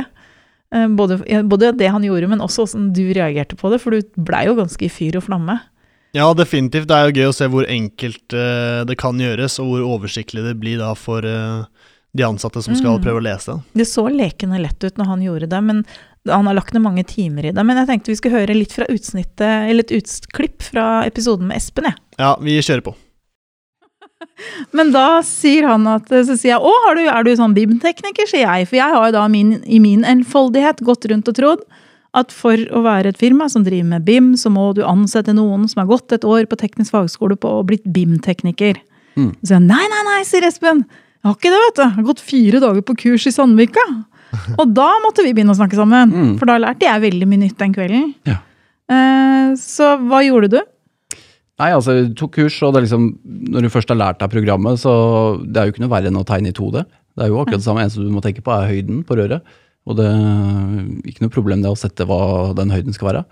[0.74, 4.00] Eh, Både, både det han gjorde, men også hvordan du reagerte på det, for du
[4.16, 5.60] blei jo ganske i fyr og flamme.
[6.14, 6.86] Ja, definitivt.
[6.88, 10.44] Det er jo gøy å se hvor enkelt uh, det kan gjøres, og hvor oversiktlig
[10.46, 11.64] det blir da for uh,
[12.14, 13.02] de ansatte som skal Mm.
[13.02, 13.56] prøve å lese.
[13.74, 15.80] Det så lekende lett ut når han gjorde det, men
[16.30, 17.64] han har lagt ned mange timer i det.
[17.66, 21.58] Men jeg tenkte vi skulle høre litt fra utsnittet, eller et utklipp fra episoden med
[21.58, 21.98] Espen, jeg.
[22.22, 22.94] Ja, vi kjører på.
[24.78, 28.30] Men da sier han at Så sier jeg å, har du, er du sånn BIM-tekniker,
[28.30, 28.68] sier jeg.
[28.70, 31.66] For jeg har jo da min, i min enfoldighet gått rundt og trodd
[32.14, 35.66] at for å være et firma som driver med BIM, så må du ansette noen
[35.70, 38.78] som har gått et år på teknisk fagskole på og blitt BIM-tekniker.
[39.18, 39.32] Mm.
[39.42, 40.84] Så han nei, nei, nei, sier Espen.
[40.86, 41.84] Jeg har ikke det, vet du.
[41.84, 43.84] Jeg har gått fire dager på kurs i Sandvika.
[44.60, 46.12] Og da måtte vi begynne å snakke sammen.
[46.12, 46.32] Mm.
[46.40, 48.12] For da lærte jeg veldig mye nytt den kvelden.
[48.28, 48.38] Ja.
[48.92, 50.60] Eh, så hva gjorde du?
[51.62, 53.06] Nei, altså, jeg tok kurs, og det er liksom,
[53.54, 54.92] når du først har lært deg programmet, så
[55.38, 56.82] det er jo ikke noe verre enn å tegne i 2D.
[57.14, 57.84] Det er jo akkurat det samme.
[57.84, 59.46] eneste du må tenke på, er høyden på røret.
[59.84, 63.24] Og det er ikke noe problem det å sette hva den høyden skal være.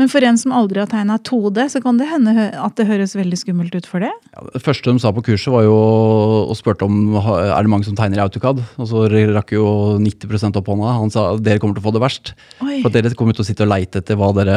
[0.00, 3.12] Men for en som aldri har tegna 2D, så kan det hende at det høres
[3.18, 4.08] veldig skummelt ut for det.
[4.32, 5.74] Ja, det første de sa på kurset, var jo
[6.46, 8.62] og spurte om er det mange som tegner i AutoCAD.
[8.80, 9.66] Og så rakk jo
[10.00, 10.94] 90% opp hånda.
[11.02, 12.32] Han sa dere kommer til å få det verst.
[12.64, 12.78] Oi.
[12.80, 14.56] For dere kommer til å sitte og leite etter hva dere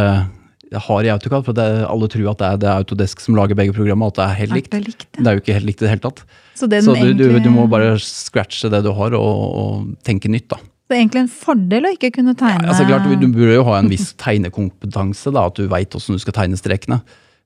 [0.88, 1.44] har i AutoCAD.
[1.50, 4.22] For det, alle tror at det er, det er Autodesk som lager begge programmene, at
[4.22, 4.72] det er helt At likt.
[4.72, 5.20] det er likt, ja.
[5.20, 6.24] Det er jo ikke helt likt i det hele tatt.
[6.54, 10.32] Så, det Så du, du, du må bare scratche det du har, og, og tenke
[10.32, 10.62] nytt, da.
[10.94, 13.80] Det er egentlig en fordel å ikke kunne tegne Altså, klart, du burde jo ha
[13.80, 17.00] en viss tegnekompetanse, da, at du veit åssen du skal tegne strekene.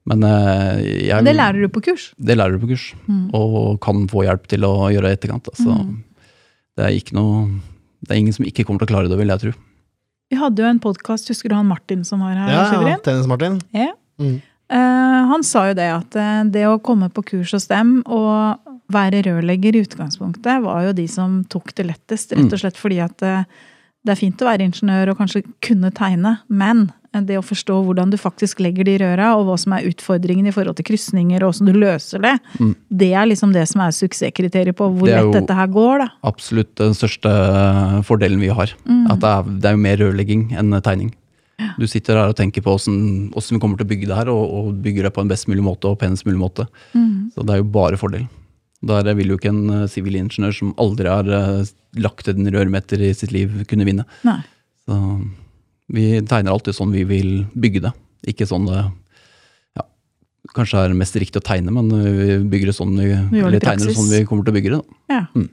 [0.08, 2.10] Men eh, jeg, Det lærer du på kurs.
[2.20, 2.90] det lærer du på kurs,
[3.36, 5.48] og kan få hjelp til å gjøre i etterkant.
[5.48, 5.80] da.
[5.80, 5.96] mm.
[6.76, 7.48] det er ikke noe
[8.04, 9.56] Det er ingen som ikke kommer til å klare det, vil jeg tro.
[10.28, 12.52] Vi hadde jo en podkast, husker du han Martin som var her?
[12.52, 13.00] Ja, ja.
[13.04, 13.62] Tennis-Martin.
[13.76, 13.94] Ja.
[14.20, 14.42] Mm.
[14.70, 18.60] Eh, han sa jo det at eh, det å komme på kurs hos dem og
[18.92, 22.36] være rørlegger i utgangspunktet, var jo de som tok det lettest.
[22.36, 23.48] Rett og slett fordi at eh,
[24.08, 26.90] det er fint å være ingeniør og kanskje kunne tegne, men
[27.26, 30.54] det å forstå hvordan du faktisk legger de røra, og hva som er utfordringen i
[30.54, 32.34] forhold til krysninger, og hvordan du løser det,
[32.94, 36.08] det er liksom det som er suksesskriteriet på hvor Det lett dette her går, da.
[36.30, 37.32] Absolutt den største
[38.06, 38.76] fordelen vi har.
[39.10, 41.10] At det er, det er jo mer rørlegging enn tegning.
[41.78, 44.44] Du sitter her og tenker på åssen vi kommer til å bygge det her, og,
[44.46, 46.68] og bygger det på en best mulig måte og penest mulig måte.
[47.34, 48.28] Så det er jo bare fordel.
[48.86, 53.10] Der vil jo ikke en eh, sivilingeniør som aldri har eh, lagt en rørmeter i
[53.18, 54.06] sitt liv, kunne vinne.
[54.28, 54.38] Nei.
[54.86, 55.00] Så
[55.98, 57.94] vi tegner alltid sånn vi vil bygge det.
[58.30, 58.84] Ikke sånn det
[59.80, 59.86] ja,
[60.54, 63.90] kanskje er mest riktig å tegne, men vi bygger det sånn vi, Vi eller tegner
[63.90, 64.80] det sånn vi kommer til å bygge det.
[64.84, 65.16] Da.
[65.16, 65.24] Ja.
[65.34, 65.50] Mm.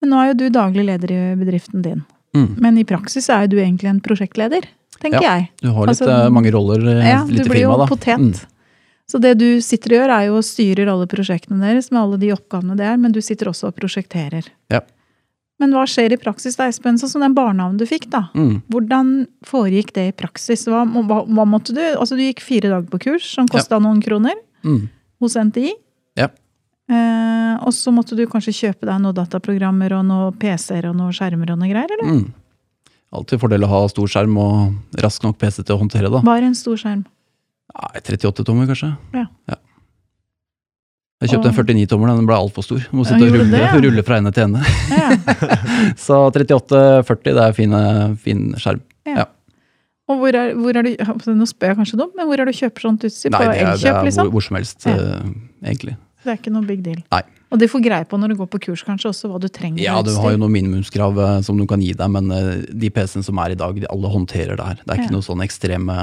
[0.00, 2.04] Men nå er jo du daglig leder i bedriften din.
[2.36, 2.54] Mm.
[2.62, 4.64] Men i praksis er du egentlig en prosjektleder,
[5.00, 5.36] tenker Ja.
[5.38, 5.50] jeg.
[5.62, 8.18] Du har litt Altså, eh, mange roller i Ja, et du blir jo potet.
[8.18, 8.34] Mm.
[9.10, 12.16] Så det du sitter og gjør, er jo å styre alle prosjektene deres med alle
[12.22, 14.46] de oppgavene det er, men du sitter også og prosjekterer.
[14.70, 14.80] Ja.
[15.58, 16.94] Men hva skjer i praksis da, Espen?
[16.96, 18.28] Sånn som den barnehagen du fikk, da.
[18.34, 18.62] Mm.
[18.70, 20.64] Hvordan foregikk det i praksis?
[20.70, 24.00] Hva, hva, hva måtte du Altså, du gikk fire dager på kurs, som kosta noen
[24.00, 24.88] kroner, Mm.
[25.20, 25.72] hos NTI.
[26.16, 26.28] Ja.
[26.90, 31.14] Eh, og så måtte du kanskje kjøpe deg noen dataprogrammer og noen PC-er og noen
[31.14, 32.20] skjermer og noe greier, eller?
[32.20, 32.98] Mm.
[33.14, 36.22] Alltid fordel å ha stor skjerm og rask nok PC til å håndtere da.
[36.26, 37.02] Bare en stor skjerm.
[37.70, 38.92] Nei, 38 tommer, kanskje.
[39.14, 39.26] Ja.
[41.20, 42.84] Jeg kjøpte en 49 tommer, den ble altfor stor.
[42.96, 43.72] Må sitte og rulle, det, ja.
[43.76, 44.62] rulle fra ende til ende.
[44.94, 45.10] Ja.
[46.06, 47.82] Så 38-40, det er fine,
[48.22, 48.82] fin skjerm.
[50.10, 52.56] Og hvor er, hvor er du Nå spør jeg kanskje dumt, men hvor er du
[52.56, 53.30] kjøper sånt utstyr?
[53.34, 54.26] Nei, På Elkjøp, liksom?
[54.26, 54.94] hvor, hvor som helst, Ja.
[54.96, 55.94] eh, egentlig.
[56.24, 56.98] Det er ikke noe big deal.
[57.12, 57.22] Nei.
[57.50, 59.80] Og de får greie på når du går på kurs, kanskje også hva du trenger.
[59.82, 62.90] Ja, du har jo noen minimumskrav eh, som du kan gi deg, men eh, de
[62.94, 64.78] PC-ene som er i dag, de alle håndterer det her.
[64.84, 65.16] Det er ikke Ja.
[65.16, 65.96] noe sånn ekstreme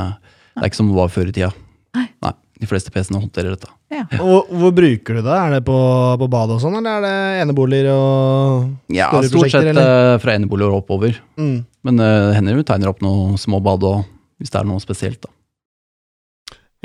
[0.58, 1.51] Det er ikke som det var før i tida.
[1.95, 2.08] Nei.
[2.25, 2.34] Nei.
[2.60, 3.69] De fleste PC-ene håndterer dette.
[3.93, 4.03] Ja.
[4.19, 5.36] Og hvor bruker du det?
[5.38, 5.77] Er det på,
[6.19, 10.17] på badet og sånn, eller er det eneboliger og Ja, stort sett eller?
[10.19, 11.19] fra eneboliger og oppover.
[11.38, 11.58] mm.
[11.88, 14.01] Men uh, hender vi tegner opp noen små bad og
[14.41, 15.30] hvis det er noe spesielt, da.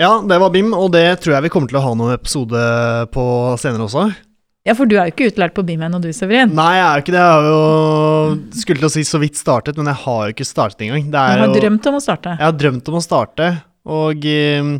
[0.01, 2.61] Ja, det var BIM, og det tror jeg vi kommer til å ha noen episode
[3.13, 3.25] på
[3.61, 4.07] senere også.
[4.65, 6.55] ja, for du er jo ikke utlært på BIM ennå, du, Severin.
[6.57, 7.23] Nei, jeg er jo ikke det.
[7.23, 10.49] Jeg har jo skulle til å si så vidt startet, men jeg har jo ikke
[10.49, 11.11] startet engang.
[11.13, 12.37] Du har jo, drømt om å starte.
[12.39, 13.49] Jeg har drømt om å starte,
[13.93, 14.71] og eh,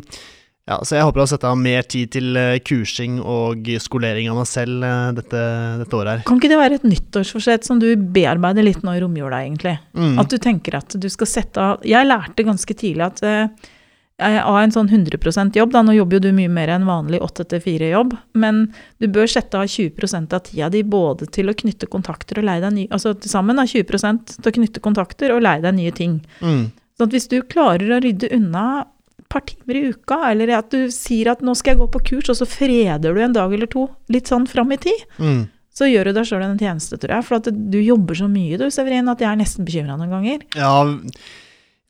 [0.63, 4.41] ja, så jeg håper å sette av mer tid til eh, kursing og skolering av
[4.41, 5.43] meg selv eh, dette,
[5.83, 6.25] dette året her.
[6.25, 9.75] Kan ikke det være et nyttårsforsett som du bearbeider litt nå i romjula, egentlig?
[9.93, 10.17] Mm.
[10.23, 13.72] At du tenker at du skal sette av Jeg lærte ganske tidlig at jeg
[14.21, 18.13] av en sånn 100% jobb, da, nå jobber jo du mye mer enn vanlig 8-4-jobb,
[18.37, 18.67] men
[19.01, 22.61] du bør sette av 20% av tida di både til å knytte kontakter og leie
[22.61, 25.91] deg nye Altså til sammen da, 20 til å knytte kontakter og leie deg nye
[25.91, 26.19] ting.
[26.45, 26.67] Mm.
[27.01, 28.85] At hvis du klarer å rydde unna
[29.17, 32.03] et par timer i uka, eller at du sier at nå skal jeg gå på
[32.11, 35.47] kurs, og så freder du en dag eller to litt sånn fram i tid, Mm.
[35.73, 37.25] så gjør du deg sjøl en tjeneste, tror jeg.
[37.25, 40.45] For at du jobber så mye, du, Severin, at jeg er nesten bekymra noen ganger.
[40.53, 40.85] Ja,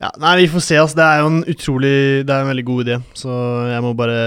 [0.02, 0.76] ja, nei, vi får se.
[0.80, 0.98] Altså.
[0.98, 1.94] Det er jo en utrolig
[2.26, 2.98] Det er en veldig god idé.
[3.16, 3.38] Så
[3.70, 4.18] jeg må bare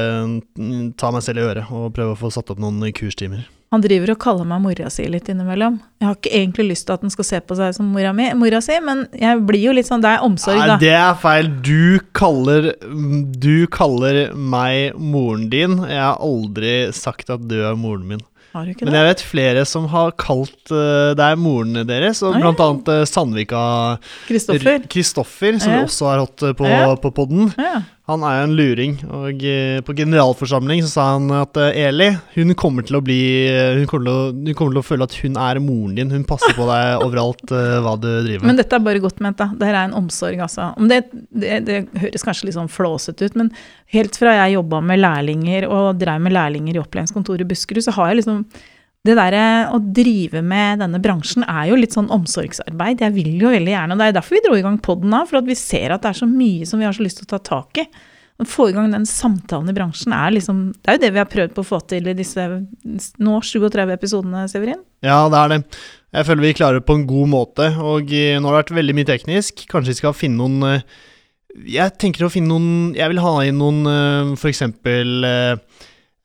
[0.56, 3.46] mm, ta meg selv i øret og prøve å få satt opp noen kurstimer.
[3.76, 5.82] Han driver og kaller meg mora si litt innimellom.
[6.00, 8.30] Jeg har ikke egentlig lyst til at han skal se på seg som mora, mi,
[8.40, 10.78] mora si, men jeg blir jo litt sånn Det er omsorg, da.
[10.78, 11.52] Nei, det er feil.
[11.68, 12.70] Du kaller
[13.44, 15.82] Du kaller meg moren din.
[15.84, 18.24] Jeg har aldri sagt at du er moren min.
[18.58, 19.00] Har du ikke Men det?
[19.04, 22.90] jeg vet flere som har kalt uh, Det er moren deres, og Ah, blant annet
[22.90, 23.62] uh, Sandvika
[24.28, 25.60] Kristoffer?
[25.62, 25.84] Som Ja.
[25.86, 26.96] også har hatt uh, på, Ja.
[26.96, 27.52] på podden.
[27.58, 27.82] Ja.
[28.08, 32.06] Han er jo en luring, og eh, på generalforsamling så sa han at eh, Eli,
[32.38, 33.18] hun kommer til å bli
[33.50, 36.14] eh, hun kommer til å, hun kommer til å føle at hun er moren din.
[36.16, 38.54] Hun passer på deg overalt hva du driver med.
[38.54, 39.50] Men dette er bare godt ment, da.
[39.52, 40.70] Dette er en omsorg, altså.
[40.88, 41.02] Det,
[41.36, 43.52] det, det høres kanskje litt sånn flåsete ut, men
[43.92, 47.98] helt fra jeg jobba med lærlinger og drev med lærlinger i opplæringskontoret i Buskerud, så
[48.00, 48.46] har jeg liksom
[49.08, 53.02] det derre å drive med denne bransjen er jo litt sånn omsorgsarbeid.
[53.06, 55.30] Jeg vil jo veldig gjerne, og det er derfor vi dro i gang poden av,
[55.30, 57.30] for at vi ser at det er så mye som vi har så lyst til
[57.30, 57.88] å ta tak i.
[58.38, 61.22] Å få i gang den samtalen i bransjen er liksom Det er jo det vi
[61.24, 64.84] har prøvd på å få til i disse nå 37 episodene, Severin.
[65.02, 65.60] Ja, det er det.
[66.14, 68.78] Jeg føler vi klarer det på en god måte, og eh, nå har det vært
[68.78, 69.66] veldig mye teknisk.
[69.72, 70.86] Kanskje vi skal finne noen eh,
[71.80, 74.36] Jeg tenker å finne noen Jeg vil ha inn noen eh,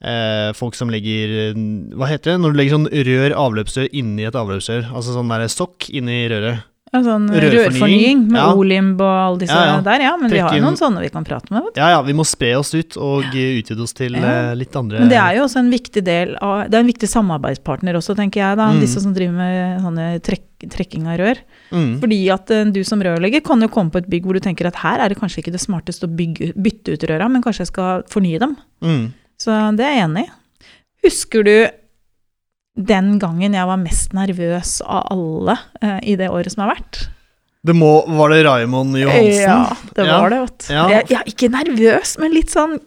[0.03, 1.55] eh, folk som legger
[1.97, 2.41] Hva heter det?
[2.43, 4.91] Når du legger sånn rør, avløpsrør inni et avløpsrør.
[4.93, 6.69] Altså sånn der sokk inni røret.
[6.93, 8.27] Ja, sånn Rørfornying.
[8.29, 8.51] med Ja.
[8.53, 9.81] Olimb og alle disse Ja, ja.
[9.81, 10.11] der, ja.
[10.21, 11.71] Men vi har jo noen sånne vi kan prate med.
[11.75, 15.09] Ja ja, vi må spre oss ut og utvide oss til eh, litt andre Men
[15.09, 18.43] det er jo også en viktig del av Det er en viktig samarbeidspartner også, tenker
[18.45, 18.67] jeg, da.
[18.75, 18.83] Mm.
[18.85, 21.41] Disse som driver med sånne trekk, trekking av rør.
[21.73, 21.97] mm.
[22.05, 24.69] Fordi at eh, du som rørlegger kan jo komme på et bygg hvor du tenker
[24.69, 27.65] at her er det kanskje ikke det smarteste å bygge, bytte ut røra, men kanskje
[27.65, 28.59] jeg skal fornye dem.
[28.85, 29.15] Mm.
[29.43, 30.33] Så det er jeg enig i.
[31.07, 31.55] Husker du
[32.79, 37.03] den gangen jeg var mest nervøs av alle eh, i det året som har vært?
[37.63, 39.43] Det må Var det Raymond Johansen?
[39.45, 40.19] Ja, det Ja.
[40.23, 40.73] var det, vet du.
[40.75, 40.87] Ja.
[40.91, 42.79] Jeg, jeg er ikke nervøs, men litt sånn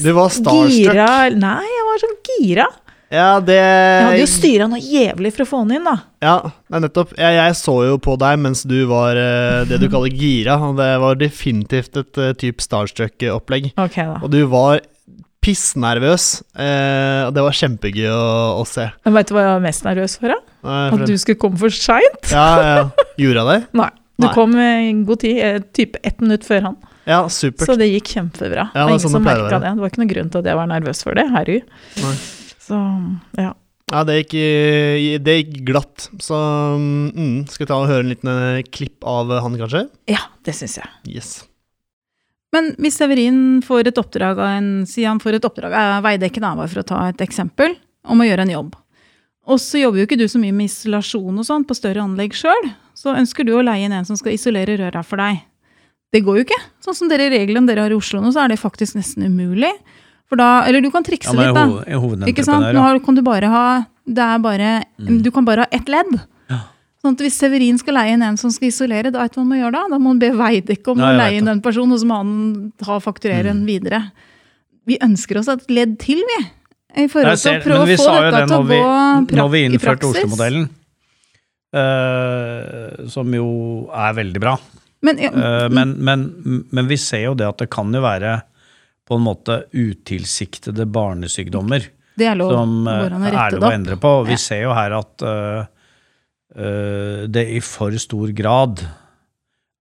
[0.00, 0.72] Du var starstruck.
[0.74, 1.06] gira.
[1.36, 2.66] Nei, jeg var sånn gira.
[3.10, 5.96] Ja, det Jeg hadde jo styra noe jævlig for å få han inn, da.
[6.22, 6.34] Ja,
[6.70, 7.16] nettopp.
[7.18, 10.76] Jeg, jeg så jo på deg mens du var eh, det du kaller gira, og
[10.78, 13.72] det var definitivt et uh, type starstruck-opplegg.
[13.82, 14.20] Ok, da.
[14.22, 14.84] Og du var
[15.44, 16.26] pissnervøs,
[16.60, 18.24] eh, og det var kjempegøy å,
[18.60, 18.90] å se.
[19.06, 20.34] Veit Vet du hva jeg var mest nervøs for?
[20.34, 20.38] da?
[20.60, 22.20] Eh, At du skulle komme for seint?
[22.32, 22.84] Ja, ja.
[23.20, 23.58] Gjorde jeg det?
[23.80, 23.90] Nei.
[24.20, 24.34] Du Nei.
[24.36, 26.76] kom i god tid, eh, type ett minutt før han.
[27.08, 27.64] Ja, supert.
[27.66, 28.68] Så det gikk kjempebra.
[28.74, 29.62] Ja, det var sånn som det det.
[29.64, 31.24] Det var ikke noen grunn til at jeg var nervøs for det.
[31.32, 31.56] Herru.
[32.04, 32.14] Nei.
[32.60, 32.80] Så
[33.40, 33.54] ja.
[33.90, 36.06] Ja, det gikk, eh, det gikk glatt.
[36.22, 36.36] Så
[36.78, 39.86] mm, skal vi ta og høre en liten eh, klipp av han, kanskje?
[40.12, 40.92] Ja, det syns jeg.
[41.10, 41.32] Yes.
[42.54, 46.42] Men hvis Severin får et oppdrag av en, si han får et oppdrag av Veidekke,
[46.42, 47.76] da, for å ta et eksempel,
[48.10, 48.72] om å gjøre en jobb.
[49.50, 52.34] Og så jobber jo ikke du så mye med isolasjon og sånn på større anlegg
[52.36, 52.70] sjøl.
[52.94, 55.40] Så ønsker du å leie inn en som skal isolere røra for deg.
[56.10, 56.58] Det går jo ikke.
[56.82, 59.70] Sånn som dere reglene dere har i Oslo nå, så er det faktisk nesten umulig.
[60.30, 62.28] For da, eller du kan trikse Ja, men litt, da.
[62.30, 62.66] Ikke sant?
[62.74, 63.62] Nå kan du bare ha
[64.06, 66.12] Det er bare Du kan bare ha ett ledd.
[67.00, 69.44] Sånn at Hvis Severin skal leie inn en som skal isolere, da vet du hva
[69.44, 69.84] han må gjøre da?
[69.94, 72.34] Da må han be Veidekke om å leie inn den personen, og så må han
[72.80, 73.68] ta faktureren mm.
[73.68, 74.02] videre.
[74.88, 76.40] Vi ønsker oss et ledd til, vi.
[77.00, 79.30] I forhold til å prøve å få dette det til å gå vi, praksis.
[79.30, 80.10] prak når vi innførte.
[80.10, 80.68] Oslo-modellen,
[81.78, 83.48] uh, som jo
[83.94, 84.54] er veldig bra.
[85.06, 86.26] Men, ja, uh, men, men,
[86.68, 88.40] men vi ser jo det at det kan jo være
[89.08, 91.88] på en måte utilsiktede barnesykdommer
[92.20, 92.52] det er lov.
[92.52, 94.12] som uh, er lov å endre på.
[94.28, 94.42] Vi Ja.
[94.42, 95.68] ser jo her at eh,
[96.54, 98.80] det i for stor grad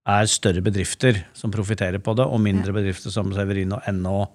[0.09, 4.27] er større bedrifter som profitterer på det, og mindre bedrifter som Severin og NHO,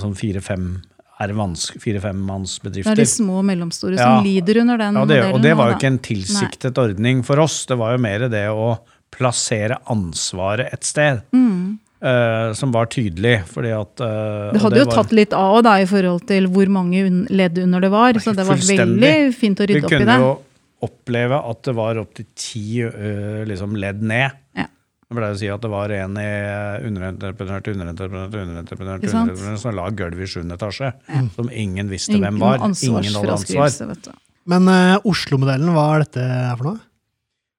[0.00, 0.82] som fire-fem
[1.20, 4.16] er vanske- Det er de små og mellomstore Ja.
[4.16, 5.34] som lider under den Ja, det, modellen.
[5.34, 8.48] og det var jo ikke en tilsiktet ordning for oss, det var jo mer det
[8.48, 8.78] å
[9.12, 11.22] plassere ansvaret et sted.
[11.32, 11.78] Mm.
[12.02, 15.62] Uh, som var tydelig, fordi at Uh, Det hadde hadde jo var- tatt litt av
[15.62, 19.34] da, i forhold til hvor mange un- ledd under det var, så det var veldig
[19.34, 20.20] fint å Vi rydde opp i kunne det.
[20.20, 20.38] jo
[20.86, 24.36] oppleve at det var opptil ti øh, liksom ledd ned.
[24.58, 24.66] Ja.
[25.10, 29.00] Jeg pleier å si at det var en i eh, underentreprenør til underentreprenør til underentreprenør
[29.02, 30.92] til underentreprenør som la gulvet i sjuende etasje,
[31.34, 32.60] som ingen visste Ingen hvem var.
[32.62, 33.00] Ingen hadde ansvar.
[33.00, 34.22] ansvarsfraskrivelse, vet du.
[34.50, 36.80] Men uh, Oslo-modellen, hva er dette her for noe?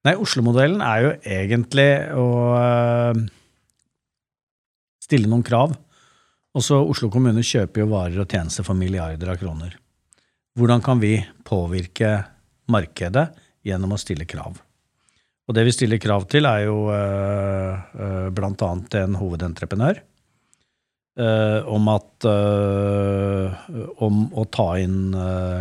[0.07, 3.21] Nei, Oslo-modellen er jo egentlig å uh,
[5.03, 5.75] stille noen krav.
[6.57, 9.75] Også Oslo kommune kjøper jo varer og tjenester for milliarder av kroner.
[10.59, 12.15] Hvordan kan vi påvirke
[12.69, 13.29] markedet
[13.65, 14.59] gjennom å stille krav?
[15.49, 19.99] Og det vi stiller krav til, er jo øh, øh, blant annet en hovedentreprenør.
[21.19, 23.51] øh, om at øh,
[24.01, 25.11] Om å ta inn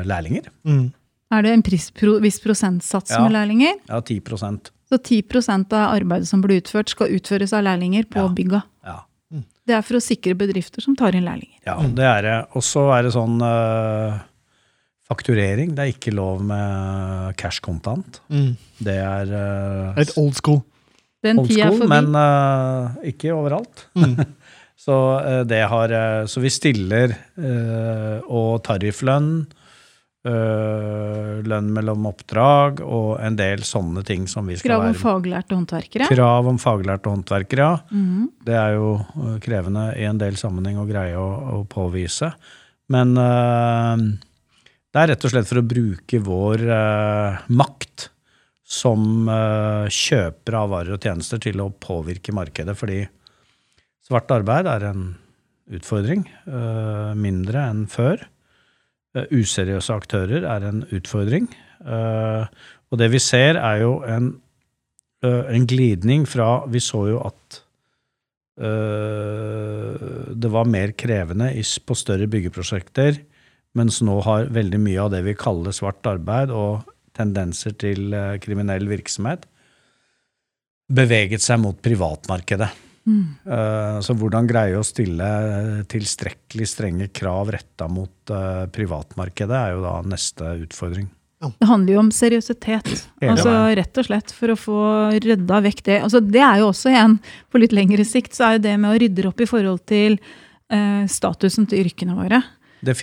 [0.07, 0.47] lærlinger.
[0.65, 0.93] Mm.
[1.33, 3.23] Er det en prispro, viss prosentsats Ja.
[3.23, 3.75] med lærlinger?
[3.89, 8.29] Ja, 10% Så 10% av arbeidet som blir utført, skal utføres av lærlinger på Ja.
[8.29, 8.63] bygga.
[8.85, 8.97] Ja.
[9.67, 11.59] Det er for å sikre bedrifter som tar inn lærlinger.
[11.67, 12.47] Ja, det er det.
[12.57, 14.19] Og så er det sånn øh,
[15.11, 15.75] fakturering.
[15.75, 18.21] Det er ikke lov med cash kontant.
[18.31, 18.55] Mm.
[18.79, 20.63] Det er uh, Et old school.
[21.25, 21.91] Den old school, forbi.
[21.91, 23.89] men uh, ikke overalt.
[23.99, 24.21] Mm.
[24.85, 25.97] så, uh, det har,
[26.31, 27.17] så vi stiller
[28.31, 29.33] og tarifflønn
[30.21, 36.09] lønn mellom oppdrag og en del sånne ting som vi skal Krav om faglærte håndverkere.
[36.13, 37.79] Krav om faglærte håndverkere, ja.
[37.89, 38.27] Mm.
[38.45, 38.91] Det er jo
[39.41, 41.25] krevende i en del sammenheng å greie å,
[41.57, 42.35] å påvise.
[42.93, 43.17] Men
[44.91, 48.09] det er rett og slett for å bruke vår øh, makt
[48.71, 52.75] som øh, kjøper av varer og tjenester til å påvirke markedet.
[52.79, 53.01] Fordi
[54.07, 55.09] svart arbeid er en
[55.71, 58.27] utfordring, øh, mindre enn før.
[59.15, 61.47] Eh, Useriøse aktører er en utfordring.
[61.87, 62.45] Eh,
[62.91, 64.33] og det vi ser, er jo en,
[65.23, 67.63] eh, en glidning fra Vi så jo at
[68.59, 71.53] eh, det var mer krevende
[71.87, 73.23] på større byggeprosjekter,
[73.79, 78.37] mens nå har veldig mye av det vi kaller svart arbeid og tendenser til eh,
[78.43, 79.47] kriminell virksomhet,
[80.91, 82.71] beveget seg mot privatmarkedet.
[83.07, 83.23] Mm.
[83.47, 88.35] Eh, Så hvordan greie å stille eh, tilstrekkelig strenge krav retta mot
[88.75, 91.09] privatmarkedet, er jo da neste utfordring.
[91.41, 92.91] Det handler jo om seriøsitet.
[93.25, 93.53] Altså.
[93.79, 94.81] Rett og slett for å få
[95.25, 95.97] rydda vekk det.
[96.05, 97.17] Altså Det er jo også igjen,
[97.49, 100.19] på litt lengre sikt, så er jo det med å rydde opp i forhold til
[100.21, 102.43] eh, statusen til yrkene våre.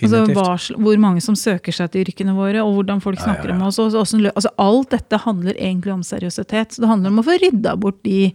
[0.08, 3.54] Altså hva, Hvor mange som søker seg til yrkene våre, og hvordan folk snakker ja,
[3.54, 3.56] ja.
[3.60, 3.78] om oss.
[3.78, 6.74] Og, så- hvordan lø- altså alt dette handler egentlig om seriøsitet.
[6.74, 8.32] Så det handler om å få rydda bort de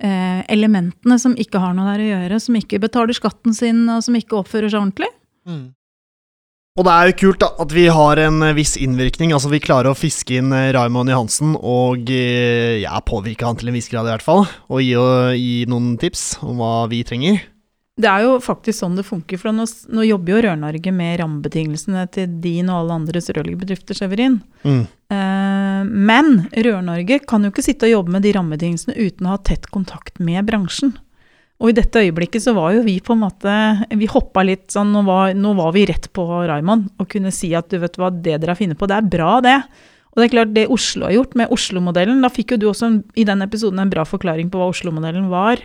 [0.00, 4.02] eh, elementene som ikke har noe der å gjøre, som ikke betaler skatten sin, og
[4.06, 5.10] som ikke oppfører seg ordentlig.
[6.76, 9.32] Og det er jo kult da, at vi har en eh, viss innvirkning.
[9.32, 13.70] Altså Vi klarer å fiske inn eh, Raymond Johansen og eh, ja, påvirke han til
[13.72, 14.44] en viss grad, i hvert fall.
[14.68, 17.40] Og gi, og gi noen tips om hva vi trenger.
[17.96, 19.64] Det er jo faktisk sånn det funker, for nå,
[19.96, 24.36] nå jobber jo Rør-Norge med rammebetingelsene til din og alle andres rørleggerbedrifter, Severin.
[24.66, 24.82] Mm.
[24.84, 29.40] Eh, men Rør-Norge kan jo ikke sitte og jobbe med de rammebetingelsene uten å ha
[29.48, 30.92] tett kontakt med bransjen.
[31.56, 33.52] Og i dette øyeblikket så var jo vi på en måte
[33.96, 37.54] Vi hoppa litt sånn Nå var, nå var vi rett på Raymond og kunne si
[37.56, 39.54] at du vet hva, det dere har funnet på, det er bra, det.
[40.12, 42.90] Og det er klart, det Oslo har gjort med Oslo-modellen Da fikk jo du også
[42.90, 45.64] en, i den episoden en bra forklaring på hva Oslo-modellen var.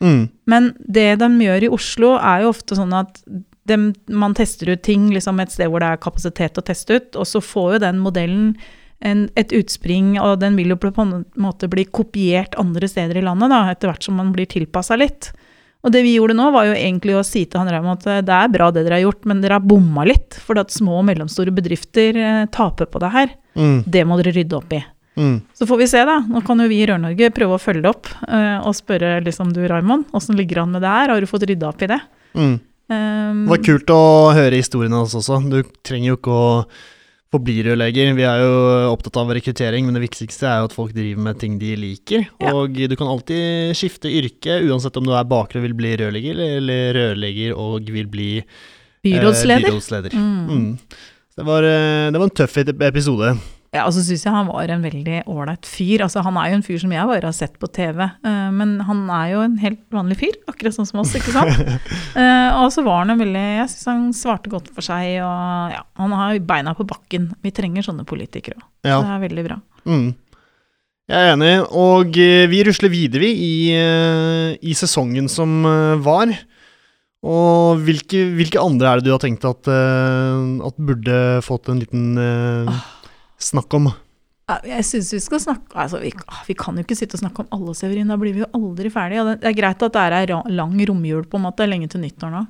[0.00, 0.28] Mm.
[0.48, 3.20] Men det de gjør i Oslo, er jo ofte sånn at
[3.68, 7.18] de, man tester ut ting liksom et sted hvor det er kapasitet å teste ut,
[7.20, 8.54] og så får jo den modellen
[9.04, 13.24] en, et utspring, og den vil jo på en måte bli kopiert andre steder i
[13.24, 15.30] landet, da, etter hvert som man blir tilpassa litt.
[15.80, 18.36] Og det vi gjorde nå, var jo egentlig å si til han Raum at det
[18.36, 21.06] er bra det dere har gjort, men dere har bomma litt, for at små og
[21.08, 23.32] mellomstore bedrifter eh, taper på det her.
[23.56, 23.78] Mm.
[23.88, 24.82] Det må dere rydde opp i.
[25.18, 25.40] Mm.
[25.54, 26.20] Så får vi se, da.
[26.28, 29.50] Nå kan jo vi i Rør-Norge prøve å følge det opp uh, og spørre liksom
[29.52, 31.10] du, Raymond, åssen ligger han med det her?
[31.12, 32.00] Har du fått rydda opp i det?
[32.38, 32.54] Mm.
[32.90, 34.00] Um, Det var kult å
[34.34, 35.40] høre historiene hans også.
[35.50, 36.46] Du trenger jo ikke å
[37.30, 38.08] forbli rørlegger.
[38.18, 38.54] Vi er jo
[38.90, 42.24] opptatt av rekruttering, men det viktigste er jo at folk driver med ting de liker.
[42.42, 42.54] Ja.
[42.58, 46.40] Og du kan alltid skifte yrke, uansett om du er baker og vil bli rørlegger,
[46.56, 48.28] eller rørlegger og vil bli
[49.06, 49.68] byrådsleder.
[49.68, 50.10] byrådsleder.
[50.10, 50.18] byrådsleder.
[50.18, 50.50] Mm.
[50.50, 50.74] Mm.
[51.38, 53.30] Det var, eh, det var en tøff ep- episode.
[53.70, 56.02] Ja, og så syns jeg han var en veldig ålreit fyr.
[56.02, 58.72] Altså, han er jo en fyr som jeg bare har sett på TV, eh, men
[58.88, 61.54] han er jo en helt vanlig fyr, akkurat sånn som oss, ikke sant?
[62.10, 65.70] Eh, og så var han en veldig Jeg syns han svarte godt for seg, og
[65.70, 67.28] ja, han har beina på bakken.
[67.44, 68.64] Vi trenger sånne politikere òg.
[68.82, 68.96] Ja.
[68.98, 69.58] Det er veldig bra.
[69.86, 70.08] Mm.
[71.10, 73.78] Jeg er enig, og eh, vi rusler videre vi, i,
[74.58, 75.62] i sesongen som
[76.02, 76.34] var.
[77.22, 82.18] Og hvilke, hvilke andre er det du har tenkt at, at burde fått en liten
[82.18, 82.82] eh,
[83.42, 83.90] snakk om?
[84.66, 87.44] Jeg syns vi skal snakke altså vi, ah, vi kan jo ikke sitte og snakke
[87.44, 88.10] om alle, Severin.
[88.10, 89.20] Da blir vi jo aldri ferdig.
[89.22, 92.02] Og det, er greit at det er ei lang romjul, på en måte, lenge til
[92.02, 92.44] nyttår nå.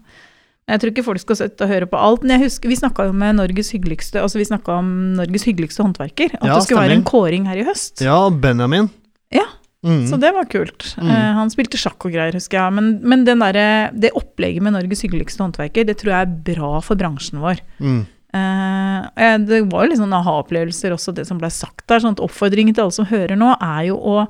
[0.64, 2.24] Men Jeg tror ikke folk skal sitte og høre på alt.
[2.24, 6.36] Men jeg husker, vi snakka jo med Norges hyggeligste altså vi om Norges hyggeligste håndverker.
[6.40, 8.00] At Ja, det skulle være en kåring her i høst.
[8.00, 8.88] Ja, Benjamin.
[9.34, 9.44] Ja,
[9.80, 10.02] Mm.
[10.10, 10.94] Så det var kult.
[11.00, 11.08] Mm.
[11.08, 12.72] Eh, han spilte sjakk og greier, husker jeg.
[12.76, 16.72] Men, men den derre- det opplegget med Norges hyggeligste håndverker, det tror jeg er bra
[16.84, 17.62] for bransjen vår.
[17.80, 18.02] Mm.
[18.32, 22.02] Eh, eh, det var jo litt sånn aha-opplevelser også, det som ble sagt der.
[22.02, 24.24] sånn at Oppfordringen til alle som hører nå, er jo å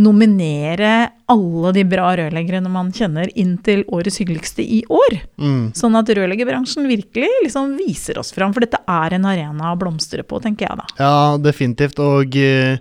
[0.00, 5.18] nominere alle de bra rørleggerne man kjenner, inn til årets hyggeligste i år.
[5.40, 5.72] Mm.
[5.76, 8.54] Sånn at rørleggerbransjen virkelig liksom viser oss fram.
[8.56, 10.88] For dette er en arena å blomstre på, tenker jeg da.
[11.02, 12.00] Ja, definitivt.
[12.00, 12.80] Og eh,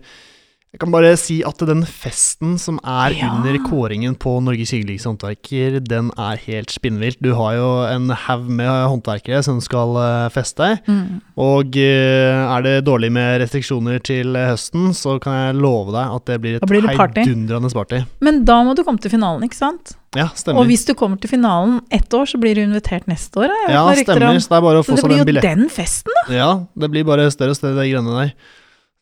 [0.69, 3.31] jeg kan bare si at den festen som er Ja.
[3.33, 7.17] under kåringen på Norges hyggeligste håndverker, den er helt spinnvilt.
[7.25, 9.97] Du har jo en haug med håndverkere som skal
[10.29, 10.79] feste.
[10.87, 11.21] Mm.
[11.41, 16.13] Og eh, er det dårlig med restriksjoner til eh, høsten, så kan jeg love deg
[16.19, 17.25] at det blir et blir et det party.
[17.25, 18.03] heidundrende party.
[18.21, 19.95] Men da må du komme til finalen, ikke sant?
[20.15, 20.61] Ja, stemmer.
[20.61, 23.49] Og hvis du kommer til finalen ett år, så blir du invitert neste år.
[23.69, 24.37] Ja, stemmer.
[24.41, 26.33] Så det er bare å Så det blir jo den festen, da.
[26.33, 28.33] Ja, det blir bare større og større, de greiene der.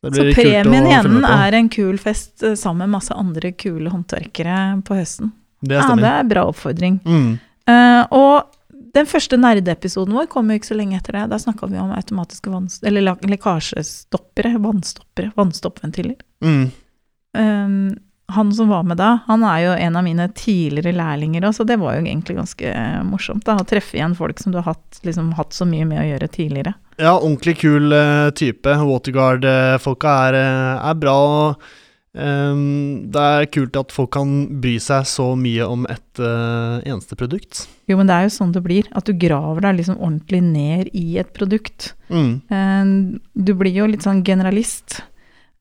[0.06, 4.82] Så premien i igjen er en kul fest eh, sammen med masse andre kule håndverkere
[4.86, 5.32] på høsten.
[5.62, 6.20] Det Ja, det stemmer.
[6.20, 7.00] er bra oppfordring.
[7.06, 7.40] Mm.
[7.68, 8.54] Uh, og
[8.94, 11.30] Den første nerdeepisoden vår kom jo ikke så lenge etter det.
[11.30, 12.80] Da snakka vi om automatiske vanns...
[12.82, 14.56] Eller lekkasjestoppere.
[14.58, 15.30] Vannstoppere.
[15.38, 16.16] Vannstoppventiler.
[16.42, 16.72] Mm.
[17.38, 17.92] Um,
[18.28, 21.64] han som var med da, han er jo en av mine tidligere lærlinger òg, så
[21.68, 23.46] det var jo egentlig ganske eh, morsomt.
[23.48, 26.08] da, Å treffe igjen folk som du har hatt, liksom, hatt så mye med å
[26.10, 26.74] gjøre tidligere.
[27.00, 28.74] Ja, ordentlig kul eh, type.
[28.84, 31.18] Waterguard-folka er, eh, er bra.
[32.18, 37.16] ehm, det er kult at folk kan bry seg så mye om et uh, eneste
[37.20, 37.68] produkt.
[37.88, 38.88] Jo, men det er jo sånn det blir.
[38.98, 41.94] At du graver deg liksom ordentlig ned i et produkt.
[42.10, 42.42] Mm.
[42.50, 45.00] Eh, Du blir jo litt sånn generalist.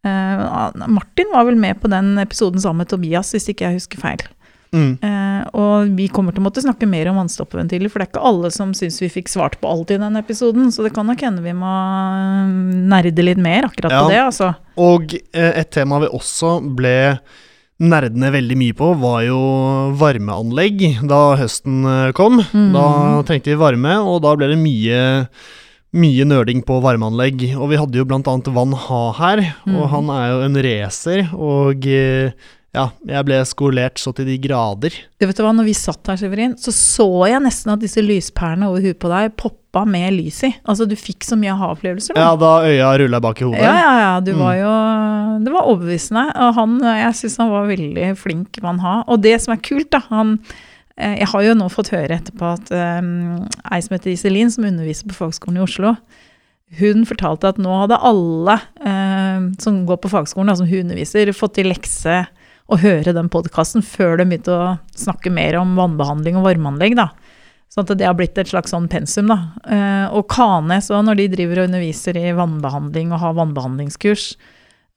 [0.06, 4.02] Eh, Martin var vel med på den episoden sammen med Tobias, hvis ikke jeg husker
[4.02, 4.26] feil.
[4.74, 4.98] Mm.
[5.00, 8.28] Uh, og vi kommer til å måtte snakke mer om vannstoppventiler, for det er ikke
[8.28, 11.22] alle som syns vi fikk svart på alt i den episoden, så det kan nok
[11.22, 12.50] hende vi må eh,
[12.90, 14.02] nerde litt mer akkurat Ja.
[14.02, 14.52] på det, altså.
[14.76, 16.96] Og et tema vi også ble
[17.76, 19.40] nerdene veldig mye på, var jo
[20.00, 21.84] varmeanlegg da høsten
[22.16, 22.40] kom.
[22.52, 22.70] Mm.
[22.74, 22.86] Da
[23.28, 25.00] trengte vi varme, og da ble det mye
[25.94, 27.54] mye nerding på varmeanlegg.
[27.56, 29.88] Og vi hadde jo blant annet Van Ha her, og Mm.
[29.90, 32.32] han er jo en racer, og eh,
[32.74, 34.90] ja, jeg ble skolert så til de grader.
[35.18, 38.02] Du vet du hva, når vi satt her, Severin, så så jeg nesten at disse
[38.04, 40.54] lyspærene over huet på deg poppa med lys i.
[40.68, 42.16] Altså, du fikk så mye aha-opplevelser.
[42.16, 43.62] Ja, da øya rulla bak i hodet.
[43.64, 44.20] Ja, ja, ja.
[44.20, 44.38] Du Mm.
[44.38, 46.32] var jo Det var overbevisende.
[46.36, 49.04] Og han, jeg syns han var veldig flink Van ha.
[49.08, 50.54] Og det som er kult, da han eh,
[50.96, 55.10] Jeg har jo nå fått høre etterpå at um, ei som heter Iselin, som underviser
[55.10, 55.90] på fagskolen i Oslo,
[56.80, 61.58] hun fortalte at nå hadde alle um, som går på fagskolen, som hun underviser, fått
[61.58, 62.22] til lekse
[62.66, 66.96] å høre den podkasten før de begynte å snakke mer om vannbehandling og varmeanlegg.
[66.98, 67.10] da.
[67.70, 69.30] Sånn at det har blitt et slags sånn pensum.
[69.30, 69.38] da.
[69.62, 74.34] Eh, og Kanes òg, når de driver og underviser i vannbehandling og har vannbehandlingskurs,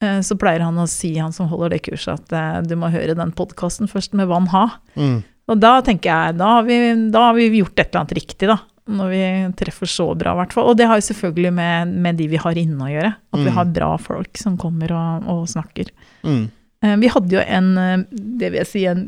[0.02, 2.89] eh, så pleier han å si, han som holder det kurset, at eh, du må
[2.93, 4.66] høre den podkasten først med Vann Ha.
[4.95, 5.22] Mm.
[5.50, 6.78] Og da tenker jeg, da har, vi,
[7.14, 8.60] da har vi gjort et eller annet riktig, da.
[8.89, 9.24] Når vi
[9.60, 10.70] treffer så bra, i hvert fall.
[10.72, 13.12] Og det har jo selvfølgelig med, med de vi har inne å gjøre.
[13.34, 13.58] At vi Mm.
[13.58, 15.91] har bra folk som kommer og, og snakker.
[16.26, 16.47] Mm.
[16.82, 17.97] Eh, Vi hadde jo en, eh,
[18.41, 19.04] det vil jeg si, en,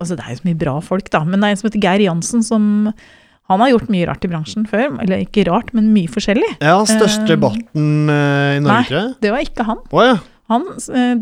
[0.00, 1.84] altså det er jo så mye bra folk da, men det er en som heter
[1.86, 2.66] Geir Jansen som,
[3.48, 6.56] han har gjort mye rart i bransjen før, eller ikke rart, men mye forskjellig.
[6.60, 8.62] Ja, største barten eh, i.
[8.64, 9.14] Norge, Nei.
[9.22, 9.80] Det var ikke han.
[9.94, 10.16] Oh, ja.
[10.52, 10.66] han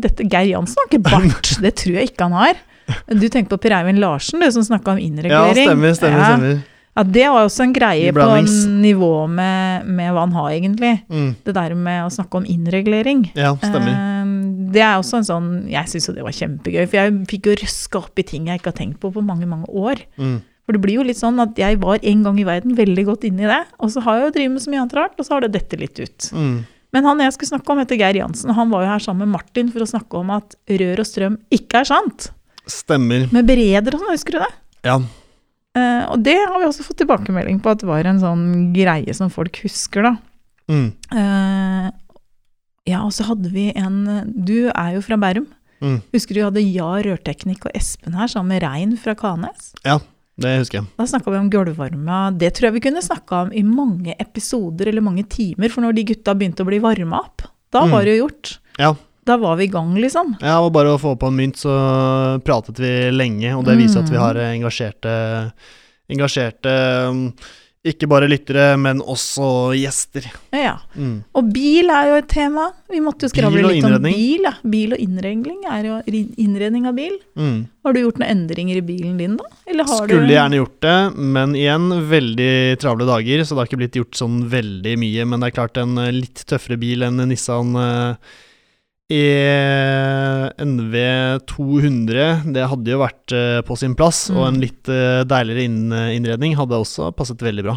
[0.01, 2.63] dette, Geir Jansen har ikke bart, det tror jeg ikke han har.
[3.21, 6.19] Du tenker på Per Eivind Larsen, du som snakka om ja, stemmer, stemmer.
[6.19, 6.31] Ja.
[6.35, 6.63] stemmer.
[6.95, 8.25] Ja, det var også en greie på
[8.71, 10.93] nivå med, med hva han har, egentlig.
[11.11, 11.33] Mm.
[11.43, 13.25] Det der med å snakke om innregulering.
[13.35, 13.91] Ja, stemmer.
[13.91, 14.33] Eh,
[14.75, 17.57] Det er også en sånn Jeg syns jo det var kjempegøy, for jeg fikk jo
[17.61, 20.05] røska opp i ting jeg ikke har tenkt på på mange, mange år.
[20.15, 20.39] Mm.
[20.65, 23.27] For det blir jo litt sånn at jeg var en gang i verden veldig godt
[23.27, 25.27] inne i det, og så har jeg jo drevet med så mye annet rart, og
[25.27, 26.29] så har det dette litt ut.
[26.33, 26.55] Mm.
[26.95, 29.27] Men han jeg skulle snakke om, heter Geir Jansen, og han var jo her sammen
[29.27, 32.31] med Martin for å snakke om at rør og strøm ikke er sant.
[32.67, 33.27] Stemmer.
[33.33, 34.51] Med bereder og sånn, husker du det?
[34.87, 34.97] Ja.
[35.75, 38.45] Uh, og det har vi også fått tilbakemelding på at det var en sånn
[38.75, 40.13] greie som folk husker, da.
[40.71, 40.87] Mm.
[41.11, 41.89] Uh,
[42.87, 43.99] ja, og så hadde vi en
[44.45, 45.47] Du er jo fra Bærum.
[45.83, 45.99] Mm.
[46.15, 49.73] Husker du vi hadde Ja Rørteknikk og Espen her sammen med Rein fra Kanes?
[49.85, 49.99] Ja,
[50.39, 50.87] Det husker jeg.
[50.97, 52.19] Da snakka vi om gulvvarme.
[52.39, 55.95] Det tror jeg vi kunne snakka om i mange episoder eller mange timer, for når
[55.95, 57.91] de gutta begynte å bli varma opp, da Mm.
[57.91, 58.57] var det jo gjort.
[58.79, 58.93] Ja
[59.25, 60.35] da var vi i gang, liksom.
[60.41, 61.73] Ja, og bare å få på en mynt, så
[62.45, 64.21] pratet vi lenge, og det viser at vi mm.
[64.21, 65.13] har eh, engasjerte,
[66.13, 66.73] engasjerte
[67.09, 67.23] mm,
[67.85, 69.47] ikke bare lyttere, men også
[69.77, 70.25] gjester.
[70.53, 70.75] Ja.
[70.97, 71.19] Mm.
[71.37, 72.67] Og bil er jo et tema.
[72.89, 74.13] Vi måtte jo skravle litt innredning.
[74.13, 74.47] om bil.
[74.47, 74.53] Ja.
[74.75, 75.99] Bil og innredning er jo
[76.45, 77.19] innredning av bil.
[77.37, 77.59] Mm.
[77.85, 79.49] Har du gjort noen endringer i bilen din, da?
[79.89, 80.33] Skulle du...
[80.33, 80.97] gjerne gjort det,
[81.37, 85.29] men igjen, veldig travle dager, så det har ikke blitt gjort sånn veldig mye.
[85.29, 88.33] Men det er klart, en eh, litt tøffere bil enn Nissan uh,
[89.05, 94.37] Eh, NV200, det hadde jo vært eh, på sin plass, mm.
[94.39, 95.67] og en litt eh, deiligere
[96.15, 97.75] innredning hadde også passet veldig bra.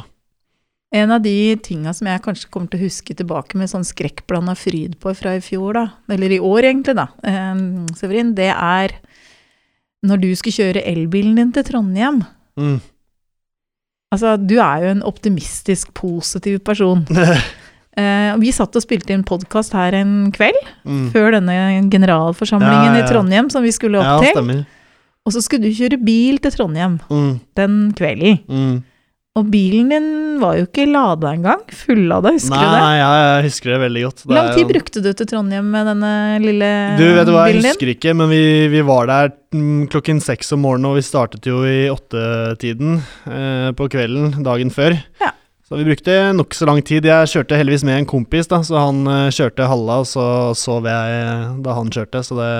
[0.96, 4.54] En av de tinga som jeg kanskje kommer til å huske tilbake med sånn skrekkblanda
[4.56, 5.84] fryd på fra i fjor, da,
[6.16, 7.10] eller i år egentlig, da,
[7.98, 8.96] Severin, det er
[10.08, 12.22] når du skulle kjøre elbilen din til Trondheim.
[12.56, 12.78] Mm.
[14.14, 17.04] Altså, du er jo en optimistisk, positiv person.
[17.98, 21.08] Eh, vi satt og spilte inn podkast her en kveld, Mm.
[21.10, 21.54] før denne
[21.90, 23.04] generalforsamlingen Ja, ja, ja.
[23.04, 24.64] i Trondheim som vi skulle opp til.
[25.26, 27.40] Og så skulle du kjøre bil til Trondheim Mm.
[27.58, 28.38] den kvelden.
[28.48, 28.84] Mm.
[29.38, 31.60] Og bilen din var jo ikke lada engang.
[31.70, 32.80] Fullada, husker Nei, du det?
[32.82, 34.22] Nei, jeg husker det veldig godt.
[34.26, 37.54] Hvor lang tid brukte du til Trondheim med denne lille Du, vet du hva, jeg
[37.58, 38.40] bilen husker ikke, men vi,
[38.72, 42.96] vi var der mm, klokken seks om morgenen, og vi startet jo i åttetiden
[43.26, 44.96] eh, på kvelden dagen før.
[45.20, 45.30] Ja.
[45.68, 47.04] Så vi brukte nokså lang tid.
[47.04, 50.24] Jeg kjørte heldigvis med en kompis, da, så han eh, kjørte halva, og så
[50.56, 51.26] sov jeg
[51.66, 52.52] da han kjørte, så det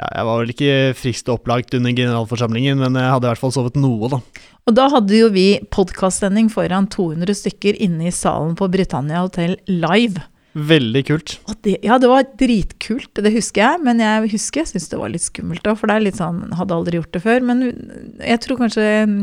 [0.00, 3.52] ja, Jeg var vel ikke friskt opplagt under generalforsamlingen, men jeg hadde i hvert fall
[3.52, 4.22] sovet noe, da.
[4.64, 9.58] Og da hadde jo vi podkastsending foran 200 stykker inne i salen på Britannia Hotel
[9.68, 10.24] live.
[10.52, 11.34] Veldig kult.
[11.64, 13.80] Det, ja, det var dritkult, det husker jeg.
[13.86, 16.42] Men jeg husker jeg syntes det var litt skummelt òg, for det er litt sånn
[16.58, 17.46] Hadde aldri gjort det før.
[17.48, 17.62] Men
[18.20, 19.22] jeg tror kanskje mm,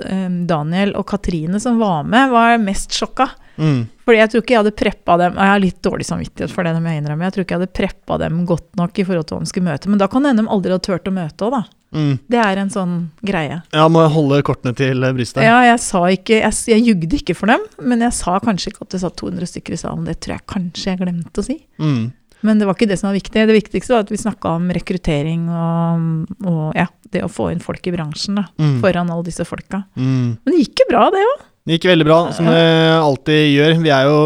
[0.00, 3.28] eh, Daniel og Katrine som var med, var mest sjokka.
[3.60, 3.82] Mm.
[4.06, 6.72] Fordi jeg tror ikke jeg hadde preppa dem Jeg har litt dårlig samvittighet for det,
[6.80, 7.28] må jeg innrømme.
[7.28, 9.68] Jeg tror ikke jeg hadde preppa dem godt nok i forhold til hva de skulle
[9.68, 9.92] møte.
[9.92, 11.62] Men da kan det hende de aldri hadde turt å møte òg, da.
[11.92, 12.18] Mm.
[12.30, 12.94] Det er en sånn
[13.26, 13.62] greie.
[13.74, 15.42] Ja, må jeg holde kortene til eh, brystet.
[15.42, 18.86] Ja, jeg sa ikke Jeg, jeg jugde ikke for dem, men jeg sa kanskje ikke
[18.86, 20.04] at det satt 200 stykker i salen.
[20.06, 21.58] Det tror jeg kanskje jeg glemte å si.
[21.82, 22.12] Mm.
[22.46, 23.42] Men det var ikke det som var viktig.
[23.50, 27.60] Det viktigste var at vi snakka om rekruttering og, og ja, det å få inn
[27.60, 28.78] folk i bransjen da, Mm.
[28.80, 29.82] foran alle disse folka.
[29.98, 30.38] Mm.
[30.40, 31.42] Men det gikk jo bra, det òg.
[31.66, 32.62] Det gikk veldig bra, som det
[32.96, 33.74] alltid gjør.
[33.84, 34.20] Vi er jo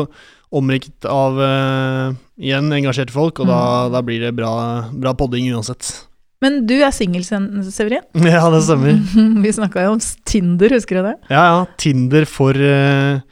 [0.55, 3.59] omrikt av uh, igjen engasjerte folk, og da,
[3.89, 3.93] Mm.
[3.97, 4.53] da blir det bra,
[4.93, 6.05] bra podding uansett.
[6.43, 8.05] Men du er singel, Severin.
[8.35, 8.99] Ja, det stemmer.
[9.45, 11.17] Vi snakka jo om Tinder, husker du det?
[11.31, 11.65] Ja, ja.
[11.81, 13.23] Tinder for uh,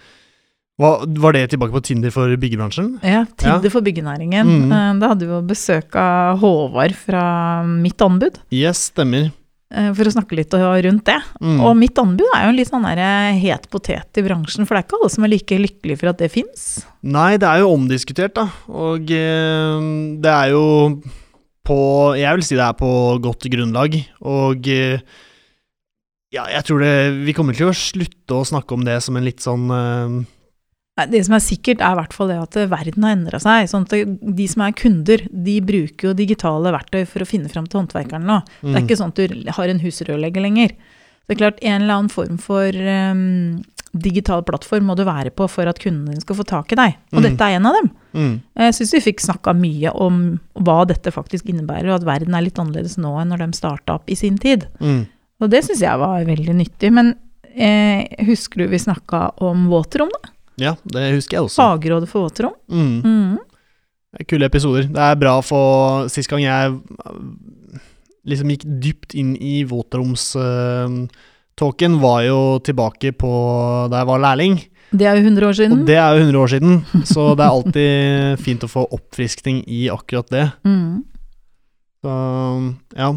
[0.83, 2.95] Var det tilbake på Tinder for byggebransjen?
[3.05, 4.49] Ja, Tinder for byggenæringen.
[4.49, 4.73] Mm.
[4.73, 7.23] Uh, Da hadde vi jo besøk av Håvard fra
[7.69, 9.31] Mitt anbud, Yes, stemmer.
[9.73, 11.19] Uh, for å snakke litt rundt det.
[11.41, 11.61] Mm.
[11.65, 13.03] Og Mitt anbud er jo en litt sånn der
[13.41, 16.21] het potet i bransjen, for det er ikke alle som er like lykkelige for at
[16.21, 16.71] det fins.
[17.03, 18.49] Nei, det er jo omdiskutert, da.
[18.69, 20.65] Og det er jo
[21.67, 21.79] på
[22.19, 22.91] Jeg vil si det er på
[23.23, 23.97] godt grunnlag.
[24.27, 25.03] Og eh,
[26.33, 26.93] ja, jeg tror det
[27.27, 30.23] Vi kommer til å slutte å snakke om det som en litt sånn uh...
[31.01, 33.41] Nei, Det som er sikkert, er i hvert fall det at eh, verden har endra
[33.41, 33.69] seg.
[33.71, 37.69] sånn at De som er kunder, de bruker jo digitale verktøy for å finne fram
[37.69, 38.43] til håndverkeren nå.
[38.61, 38.83] Det er mm.
[38.85, 40.75] ikke sånn at du har en husrørlegger lenger.
[41.23, 45.45] Det er klart, En eller annen form for em, digital plattform må du være på
[45.51, 46.95] for at kundene skal få tak i deg.
[47.13, 47.23] Og Mm.
[47.27, 47.91] dette er en av dem.
[48.15, 48.41] Mm.
[48.57, 52.43] Jeg syns vi fikk snakka mye om hva dette faktisk innebærer, og at verden er
[52.43, 54.67] litt annerledes nå enn når de starta opp i sin tid.
[54.81, 55.07] Mm.
[55.41, 56.93] Og det syns jeg var veldig nyttig.
[56.93, 57.15] Men
[57.55, 60.31] eh, husker du vi snakka om våtrom, da?
[60.57, 61.61] Ja, det husker jeg også.
[61.63, 62.55] Fagrådet for våtrom.
[62.71, 63.03] Mm.
[63.05, 63.39] Mm.
[64.29, 64.89] Kule episoder.
[64.93, 67.21] Det er bra for Sist gang jeg øh,
[68.29, 69.65] liksom gikk dypt inn i
[71.53, 74.69] våtromstalken, var jo tilbake på da jeg var lærling.
[74.93, 75.81] Det er jo 100 år siden.
[75.81, 79.65] Og det er jo 100 år siden, så det er alltid fint å få oppfriskning
[79.67, 80.51] i akkurat det.
[80.65, 81.05] Mm.
[82.03, 83.13] Så ja.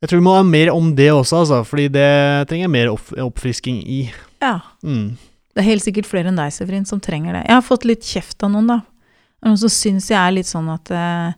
[0.00, 2.90] Jeg tror vi må ha mer om det også, altså, fordi det trenger jeg mer
[2.92, 4.10] opp oppfrisking i.
[4.42, 4.60] Ja.
[4.82, 5.16] Mm.
[5.54, 7.46] Det er helt sikkert flere enn deg, Severin, som trenger det.
[7.46, 8.82] Jeg har fått litt kjeft av noen, da.
[9.46, 11.32] Noen som syns jeg er litt sånn at, eh,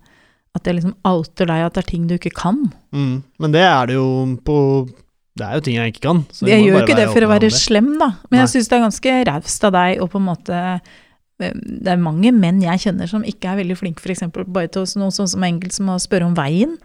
[0.57, 2.65] at jeg liksom outer deg, at det er ting du ikke kan.
[2.97, 3.21] Mm.
[3.39, 4.09] Men det er det jo
[4.47, 4.57] på
[5.37, 6.23] Det er jo ting jeg ikke kan.
[6.33, 8.11] så Jeg må gjør jo ikke det for å være slem, da.
[8.31, 8.45] Men Nei.
[8.47, 10.61] jeg syns det er ganske raust av deg å på en måte
[11.41, 11.51] eh,
[11.85, 14.25] Det er mange menn jeg kjenner som ikke er veldig flinke f.eks.
[14.49, 16.79] bare til noe sånn som enkelt som å spørre om veien.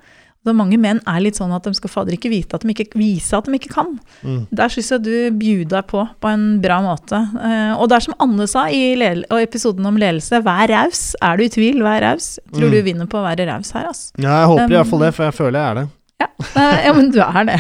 [0.44, 2.98] Da mange menn er litt sånn at de skal fader ikke vite at de ikke,
[2.98, 3.92] vise at de ikke kan.
[4.26, 4.48] Mm.
[4.50, 7.20] Der syns jeg du bjuder deg på på en bra måte.
[7.38, 8.82] Eh, og det er som Anne sa i
[9.38, 11.14] episoden om ledelse, vær raus.
[11.22, 12.40] Er du i tvil, vær raus.
[12.52, 12.72] Tror Mm.
[12.74, 14.12] du vinner på å være raus her, altså.
[14.18, 15.88] Ja, jeg håper i Um, hvert fall det, for jeg føler jeg er det.
[16.56, 17.60] Nei, Ja, men du er det.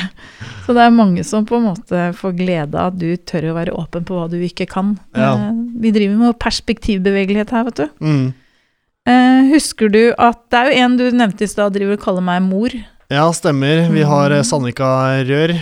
[0.65, 3.55] Så det er mange som på en måte får glede av at du tør å
[3.57, 4.93] være åpen på hva du ikke kan.
[5.17, 5.33] Ja.
[5.33, 5.51] Eh,
[5.81, 7.87] Vi driver med perspektivbevegelighet her, vet du.
[7.99, 8.33] Mm.
[9.09, 12.21] Eh, Husker du at det er jo en du nevnte i stad, driver og kaller
[12.21, 12.69] meg mor.
[13.11, 13.89] Ja, stemmer.
[13.91, 14.37] Vi har Mm.
[14.39, 14.91] eh, Sandvika
[15.27, 15.55] Rør.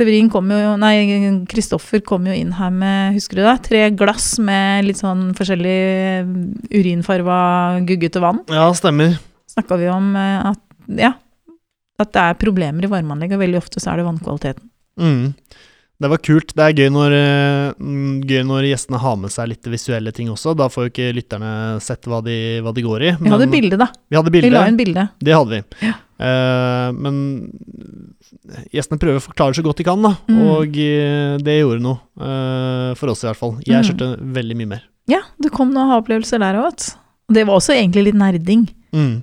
[0.00, 3.62] Severin kom jo, nei, Kristoffer kom jo inn her med, husker du det?
[3.62, 7.36] Tre glass med litt sånn forskjellig urinfarva,
[7.86, 8.40] guggete vann.
[8.50, 9.18] Ja, stemmer.
[9.54, 10.58] Snakka vi om at,
[10.98, 11.12] ja,
[12.00, 14.68] at det er problemer i varmeanlegg, og veldig ofte så er det vannkvaliteten.
[14.98, 15.34] Mm.
[16.02, 16.50] Det var kult.
[16.58, 17.84] Det er gøy når, eh,
[18.26, 20.56] gøy når gjestene har med seg litt visuelle ting også.
[20.58, 22.34] Da får jo ikke lytterne sett hva de,
[22.66, 23.12] hva de går i.
[23.22, 23.86] Vi hadde bilde, da.
[24.10, 24.50] Vi hadde Vi bilde.
[24.58, 25.04] la inn bilde.
[25.22, 25.62] Det hadde vi.
[25.86, 25.94] Ja.
[26.14, 27.16] Uh, men
[28.74, 30.12] gjestene prøver å forklare så godt de kan, da.
[30.30, 30.40] Mm.
[30.50, 32.00] Og eh, det gjorde noe.
[32.18, 33.54] Uh, for oss, i hvert fall.
[33.64, 33.88] Jeg Mm.
[33.88, 34.82] kjørte veldig mye mer.
[35.10, 36.90] Ja, det kom noen ha-opplevelser der òg.
[37.32, 38.66] Det var også egentlig litt nerding.
[38.92, 39.22] Mm.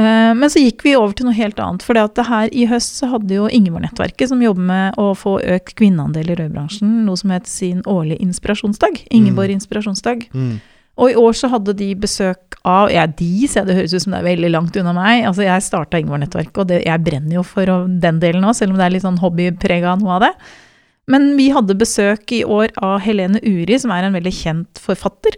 [0.00, 1.84] Eh, men så gikk vi over til noe helt annet.
[1.86, 5.76] For det her i høst så hadde jo Ingeborg-nettverket, som jobber med å få økt
[5.78, 9.04] kvinneandel i rødbransjen, noe som het sin årlige inspirasjonsdag.
[9.14, 10.26] Ingeborg inspirasjonsdag.
[10.34, 10.56] Mm.
[10.94, 14.14] Og i år så hadde de besøk av Ja, de, jeg, det høres ut som
[14.14, 15.24] det er veldig langt unna meg.
[15.28, 18.80] Altså, jeg starta Ingeborg-nettverket, og det, jeg brenner jo for den delen òg, selv om
[18.80, 20.34] det er litt sånn hobbyprega noe av det.
[21.10, 25.36] Men vi hadde besøk i år av Helene Uri, som er en veldig kjent forfatter.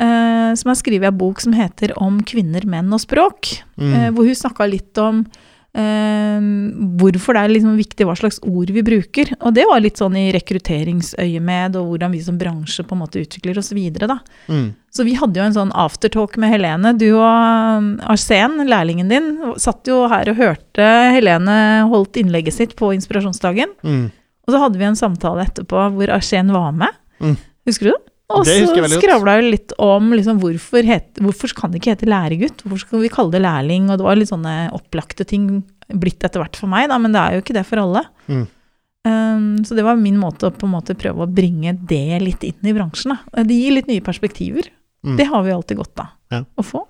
[0.00, 3.54] Eh, som har skrevet en bok som heter Om kvinner, menn og språk.
[3.76, 3.92] Mm.
[3.92, 5.22] Eh, hvor hun snakka litt om
[5.76, 6.40] eh,
[7.00, 9.32] hvorfor det er liksom viktig hva slags ord vi bruker.
[9.40, 13.22] Og det var litt sånn i rekrutteringsøyemed, og hvordan vi som bransje på en måte
[13.22, 14.18] utvikler oss videre, da.
[14.50, 14.70] Mm.
[14.90, 16.94] Så vi hadde jo en sånn aftertalk med Helene.
[16.98, 22.74] Du og um, Arsen, lærlingen din, satt jo her og hørte Helene holdt innlegget sitt
[22.78, 23.76] på inspirasjonsdagen.
[23.86, 24.08] Mm.
[24.46, 26.96] Og så hadde vi en samtale etterpå hvor Arsen var med.
[27.22, 27.36] Mm.
[27.68, 28.09] Husker du det?
[28.30, 32.62] Og så skravla vi litt om liksom, hvorfor, het, hvorfor kan det ikke hete læregutt?
[32.64, 33.90] Hvorfor skal vi kalle det lærling?
[33.90, 35.48] Og det var litt sånne opplagte ting
[35.90, 38.04] blitt etter hvert for meg, da, men det er jo ikke det for alle.
[38.30, 38.44] Mm.
[39.08, 42.44] Um, så det var min måte å på en måte prøve å bringe det litt
[42.46, 43.16] inn i bransjen.
[43.16, 43.44] Da.
[43.48, 44.68] Det gir litt nye perspektiver.
[45.06, 45.16] Mm.
[45.18, 46.44] Det har vi alltid godt av Ja.
[46.60, 46.84] å få.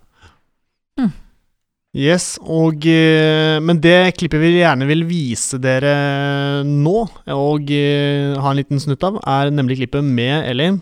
[1.91, 7.01] Yes, og, eh, men det klippet vi gjerne vil vise dere nå,
[7.35, 10.77] og eh, ha en liten snutt av, er nemlig klippet med Ellie.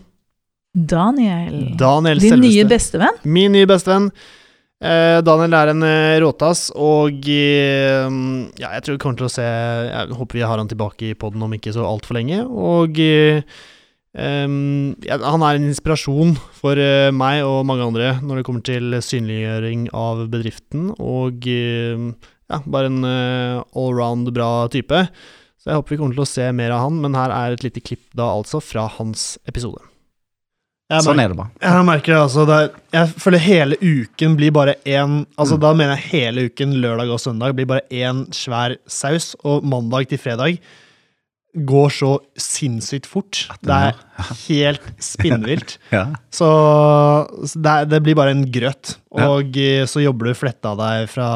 [0.73, 2.69] Daniel, Daniel din nye selveste.
[2.69, 3.23] bestevenn.
[3.23, 4.11] Min nye bestevenn.
[4.79, 8.05] Eh, Daniel er en eh, råtass, og eh,
[8.61, 11.17] ja, jeg tror vi kommer til å se Jeg håper vi har han tilbake i
[11.19, 12.45] poden om ikke så altfor lenge.
[12.47, 13.41] Og eh,
[14.13, 18.95] ja, han er en inspirasjon for eh, meg og mange andre når det kommer til
[19.03, 22.07] synliggjøring av bedriften, og eh,
[22.49, 25.03] ja, bare en allround bra type.
[25.59, 27.67] Så jeg håper vi kommer til å se mer av han, men her er et
[27.67, 29.83] lite klipp da altså fra hans episode.
[30.89, 31.51] Jeg Sånn er det bare.
[31.61, 32.45] jeg merker det, altså.
[32.49, 36.73] Det er, jeg føler hele uken blir bare én Altså, Da mener jeg hele uken,
[36.81, 39.35] lørdag og søndag, blir bare én svær saus.
[39.45, 40.57] Og mandag til fredag
[41.65, 43.47] går så sinnssykt fort.
[43.65, 43.95] Det er
[44.47, 45.77] helt spinnvilt.
[45.93, 46.07] Ja.
[46.33, 46.49] Så,
[47.49, 48.95] så det, det blir bare en grøt.
[49.13, 49.85] Og ja.
[49.89, 51.29] så jobber du fletta deg fra,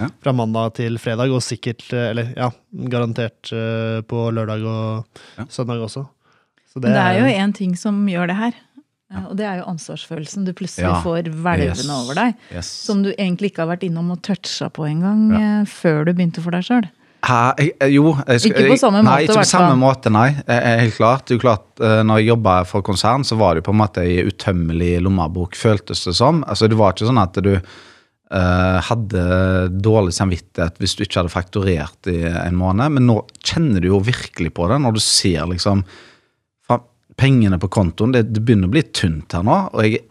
[0.00, 0.08] Ja.
[0.24, 2.50] fra mandag til fredag, og sikkert eh, Eller ja,
[2.92, 5.44] garantert eh, på lørdag og Ja.
[5.48, 6.06] søndag også.
[6.68, 8.52] Så Men det er jo én ting som gjør det her.
[9.10, 11.00] Eh, Og det er jo ansvarsfølelsen du plutselig Ja.
[11.02, 11.88] får hvelvende Yes.
[11.90, 12.34] over deg.
[12.54, 12.66] Yes.
[12.66, 15.60] Som du egentlig ikke har vært innom og toucha på engang Ja.
[15.60, 16.88] eh, før du begynte for deg sjøl.
[17.28, 20.28] Jeg- jo jeg, Ikke på samme måte, Nei, ikke på samme måte, nei.
[20.46, 21.26] Eh, eh, Helt klart.
[21.26, 23.74] Det er jo klart, eh, når jeg jobba for konsern, så var det jo på
[23.74, 26.44] en måte ei utømmelig lommebok, føltes det som.
[26.44, 27.60] Altså, Det var ikke sånn at du
[28.30, 33.80] eh, hadde dårlig samvittighet hvis du ikke hadde fakturert i en måned, men nå kjenner
[33.80, 35.82] du jo virkelig på det når du ser liksom
[37.18, 38.14] pengene på kontoen.
[38.14, 40.02] Det, det begynner å bli tynt her nå, og jeg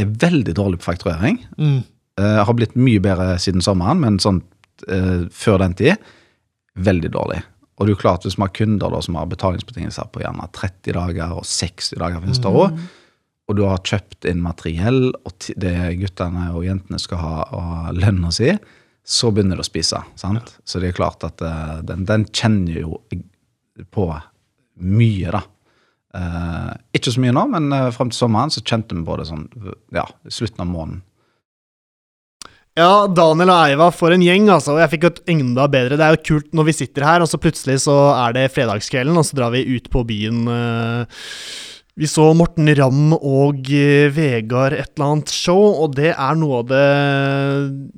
[0.00, 1.38] er veldig dårlig på fakturering.
[1.58, 1.80] Mm.
[2.20, 4.42] Eh, har blitt mye bedre siden sommeren, men sånn
[4.88, 6.10] eh, før den tid
[6.80, 7.42] veldig dårlig.
[7.80, 10.48] Og det er jo klart Hvis vi har kunder da, som har betalingsbetingelser på gjerne
[10.52, 12.88] 30 dager og 60 dager, finnes det også,
[13.50, 18.30] og du har kjøpt inn materiell, og det guttene og jentene skal ha, av lønna
[18.34, 18.52] si,
[19.02, 20.02] så begynner det å spise.
[20.20, 20.52] sant?
[20.62, 23.00] Så det er klart at eh, den, den kjenner jo
[23.90, 24.06] på
[24.80, 25.42] mye, da.
[26.16, 29.28] Eh, ikke så mye nå, men uh, fram til sommeren så kjente vi på det
[29.28, 29.46] sånn
[29.94, 31.04] ja, slutten av måneden.
[32.78, 34.76] Ja, Daniel og Eiva for en gjeng, altså.
[34.76, 35.98] Og jeg fikk et enda bedre.
[35.98, 39.18] Det er jo kult når vi sitter her, og så plutselig så er det fredagskvelden,
[39.18, 40.46] og så drar vi ut på byen.
[40.48, 41.26] Uh,
[42.00, 43.66] Vi så Morten Ramm og
[44.14, 46.84] Vegard et eller annet show, og det er noe av det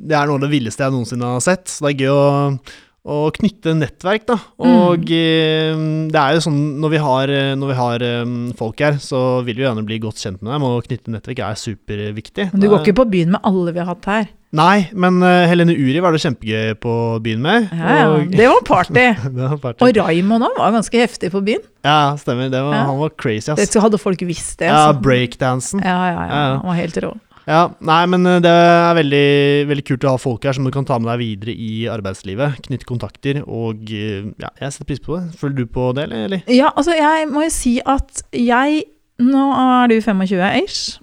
[0.08, 1.68] Det er noe av det villeste jeg noensinne har sett.
[1.70, 2.56] Så det er gøy å,
[3.02, 4.36] å knytte nettverk, da.
[4.62, 6.10] Og mm.
[6.14, 9.42] det er jo sånn når vi har, eh, når vi har eh, folk her, så
[9.46, 12.52] vil vi gjerne bli godt kjent med dem, og knytte nettverk er superviktig.
[12.52, 14.30] Men du går ikke på byen med alle vi har hatt her.
[14.52, 16.94] Nei, men eh, Helene Uri var det kjempegøy på
[17.24, 17.70] byen med.
[17.72, 19.06] Ja, ja, og- det var party.
[19.38, 19.88] det var party.
[19.88, 21.66] Og Raymond òg var ganske heftig på byen.
[21.82, 22.52] Ja, stemmer.
[22.52, 22.86] Det var, Ja.
[22.92, 23.58] Han var crazy, ass.
[23.58, 24.70] Det hadde folk visst det.
[24.70, 25.82] Ja, breakdansen.
[25.82, 26.56] ja, ja, ja, Ja, ja.
[26.60, 27.14] Han var helt rå.
[27.48, 29.26] Ja, nei, men eh, det er veldig,
[29.70, 32.60] veldig kult å ha folk her som du kan ta med deg videre i arbeidslivet.
[32.68, 35.38] Knytte kontakter, og eh, ja, jeg setter pris på det.
[35.40, 36.42] Føler du på det, eller?
[36.52, 38.84] Ja, altså jeg må jo si at jeg
[39.22, 40.96] Nå er du 25 ish.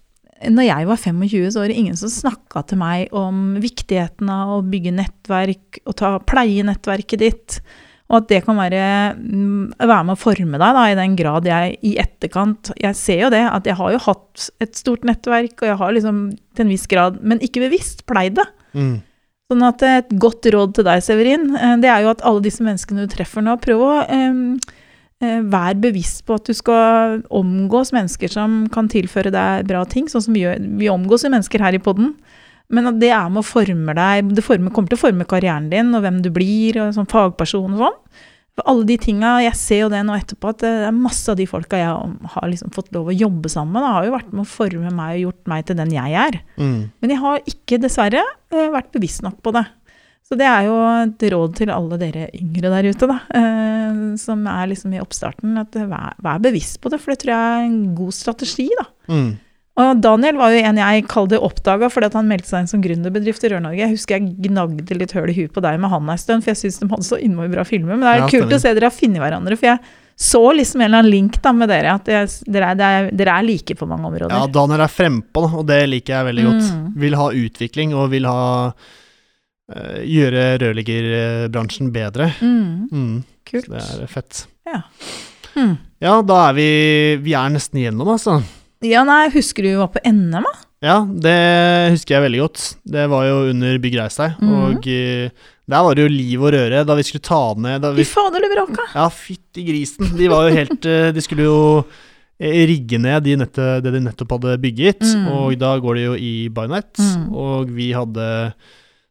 [0.50, 4.58] Når jeg var 25, så var det ingen som snakka til meg om viktigheten av
[4.58, 7.60] å bygge nettverk og ta, pleie nettverket ditt.
[8.10, 8.86] Og at det kan være,
[9.20, 13.22] mm, være med å forme deg, da, i den grad jeg i etterkant Jeg ser
[13.28, 16.24] jo det, at jeg har jo hatt et stort nettverk, og jeg har liksom
[16.58, 18.48] til en viss grad, men ikke bevisst pleid det.
[18.74, 18.98] Mm.
[19.50, 22.66] Sånn at et godt råd til deg, Severin, eh, det er jo at alle disse
[22.66, 24.44] menneskene du treffer nå, prøv å um,
[25.20, 30.24] være bevisst på at du skal omgås mennesker som kan tilføre deg bra ting, sånn
[30.24, 30.62] som vi gjør.
[30.80, 32.14] Vi omgås jo mennesker her i podden,
[32.70, 35.72] men at det er med å forme deg, det former, kommer til å forme karrieren
[35.72, 37.98] din, og hvem du blir, og sånn fagperson og sånn.
[38.60, 41.38] For alle de tinga, jeg ser jo det nå etterpå, at det er masse av
[41.40, 44.44] de folka jeg har liksom fått lov å jobbe sammen med, har jo vært med
[44.44, 46.40] å forme meg og gjort meg til den jeg er.
[46.60, 46.80] Mm.
[47.00, 49.66] Men jeg har ikke, dessverre, eh, vært bevisst nok på det.
[50.28, 50.76] Så det er jo
[51.08, 55.56] et råd til alle dere yngre der ute, da, eh, som er liksom i oppstarten,
[55.58, 58.86] at vær, vær bevisst på det, for det tror jeg er en god strategi, da.
[59.10, 59.32] Mm.
[59.80, 63.46] Og Daniel var jo en jeg kalte oppdaga fordi han meldte seg inn som gründerbedrift
[63.48, 63.80] i Rør-Norge.
[63.80, 66.52] Jeg husker jeg gnagde litt høl i huet på deg med han en stund, for
[66.52, 67.96] jeg syns de hadde så innmari bra filmer.
[67.96, 69.80] Men det er Ja, kult å se dere har funnet hverandre, for jeg
[70.20, 71.94] så liksom en eller annen link da med dere.
[71.96, 74.36] At dere, er, er, dere er like på mange områder.
[74.36, 76.72] Ja, Daniel er frempå, og det liker jeg veldig godt.
[76.76, 76.82] Mm.
[77.06, 78.42] Vil ha utvikling og vil ha
[79.72, 82.34] eh, Gjøre rørleggerbransjen bedre.
[82.44, 83.66] Mm, Mm, kult.
[83.72, 84.44] så det er fett.
[85.56, 85.78] Mm.
[86.04, 86.68] Ja, da er vi
[87.24, 88.42] Vi er nesten igjennom, altså.
[88.86, 90.52] Ja, nei, husker du vi var på NM, da?
[90.86, 91.36] Ja, det
[91.92, 92.62] husker jeg veldig godt.
[92.88, 94.54] Det var jo under Bygg Reis deg, Mhm.
[94.78, 95.30] og eh,
[95.70, 98.40] der var det jo liv og røre da vi skulle ta ned da Fy fader,
[98.40, 98.86] det bråka!
[98.96, 100.16] Ja, fytti grisen.
[100.18, 101.60] De var jo helt eh, De skulle jo
[102.40, 105.28] eh, rigge ned de nettet, det de nettopp hadde bygget, Mm.
[105.28, 106.96] og da går det jo i Bynett.
[106.98, 107.34] Mm.
[107.36, 108.54] Og vi hadde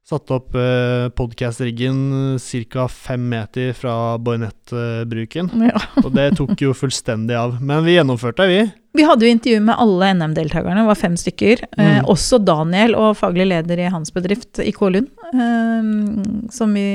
[0.08, 2.38] satt opp eh, podkast-riggen
[2.72, 2.86] ca.
[2.88, 5.50] fem meter fra Boynett-bruken.
[5.68, 5.80] Ja.
[6.00, 7.58] Og det tok jo fullstendig av.
[7.60, 8.62] Men vi gjennomførte, vi.
[8.96, 11.66] Vi hadde jo intervju med alle NM-deltakerne, det var fem stykker.
[11.76, 12.06] Eh, Mm.
[12.08, 16.88] også Daniel og faglig leder i hans bedrift, IK Lund, eh, som vi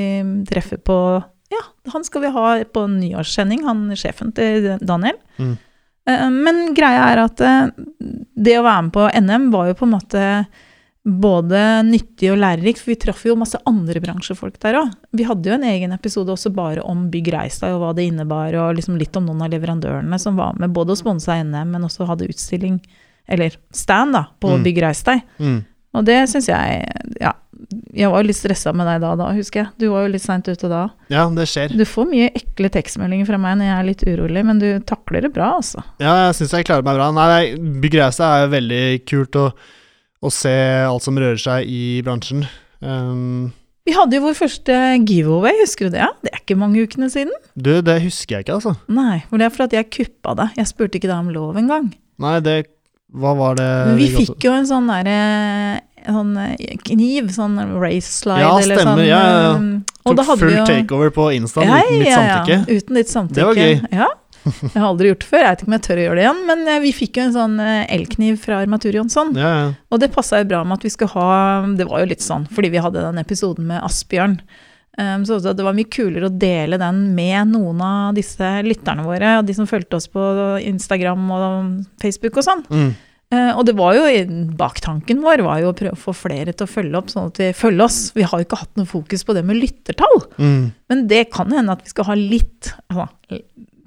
[0.50, 0.98] treffer på
[1.54, 1.62] Ja,
[1.94, 5.20] han skal vi ha på nyårssending, han sjefen til Daniel.
[5.38, 5.54] Mm.
[6.10, 7.68] Eh, men greia er at eh,
[8.36, 10.24] det å være med på NM var jo på en måte
[11.04, 14.94] både nyttig og lærerik, for vi traff jo masse andre bransjefolk der òg.
[15.12, 18.56] Vi hadde jo en egen episode også bare om Bygg Reistad og hva det innebar,
[18.56, 21.84] og liksom litt om noen av leverandørene som var med, både og sponsa NM, men
[21.90, 22.80] også hadde utstilling,
[23.28, 24.64] eller stand, da, på Mm.
[24.64, 25.22] Bygg Reistad.
[25.40, 25.62] Mm.
[25.94, 26.88] Og det syns jeg
[27.22, 27.34] Ja,
[27.94, 29.70] jeg var jo litt stressa med deg da, da, husker jeg.
[29.78, 30.88] Du var jo litt seint ute da.
[31.14, 31.76] Ja, det skjer.
[31.78, 35.22] Du får mye ekle tekstmeldinger fra meg når jeg er litt urolig, men du takler
[35.28, 35.84] det bra, altså.
[36.02, 37.12] Ja, jeg syns jeg klarer meg bra.
[37.12, 39.46] Nei, Bygg Reistad er jo veldig kult å,
[40.24, 40.54] å se
[40.88, 42.46] alt som rører seg i bransjen.
[42.80, 43.52] Um,
[43.88, 46.08] Vi hadde jo vår første giveaway, husker du det?
[46.24, 47.34] Det er ikke mange ukene siden.
[47.56, 48.78] du, det husker jeg ikke, altså.
[48.88, 50.50] Nei, for det er fordi jeg kuppa det.
[50.62, 51.92] Jeg spurte ikke deg om lov engang.
[52.24, 52.62] Nei, det
[53.14, 55.18] Hva var det Men vi fikk jo en sånn derre
[56.04, 59.08] sånn eh, kniv, sånn race slide Ja, eller stemmer, sånn.
[59.08, 59.22] ja,
[59.56, 59.68] um,
[60.04, 62.58] Og da Tok full jo takeover på Insta ja, uten mitt samtykke.
[62.58, 63.38] Ja, uten ditt samtykke.
[63.38, 63.76] Det var gøy.
[64.00, 64.10] Ja.
[64.44, 66.26] Jeg har aldri gjort det før, jeg vet ikke om jeg tør å gjøre det
[66.26, 66.42] igjen.
[66.50, 69.32] Men eh, vi fikk jo en sånn eh, elkniv fra Armatur Jonsson.
[69.40, 69.72] Ja, ja.
[69.94, 72.46] Og det passa jo bra med at vi skulle ha Det var jo litt sånn
[72.52, 74.38] fordi vi hadde den episoden med Asbjørn.
[74.94, 79.40] Um, så det var mye kulere å dele den med noen av disse lytterne våre,
[79.40, 80.22] og de som fulgte oss på
[80.70, 81.48] Instagram og
[82.04, 82.62] Facebook og sånn.
[82.70, 82.92] Mm.
[83.34, 84.04] Uh, og det var jo
[84.60, 87.42] baktanken vår var jo å prøve å få flere til å følge opp, sånn at
[87.42, 87.98] vi følger oss.
[88.14, 90.62] Vi har jo ikke hatt noe fokus på det med lyttertall, Mm.
[90.94, 93.08] men det kan hende at vi skal ha litt altså,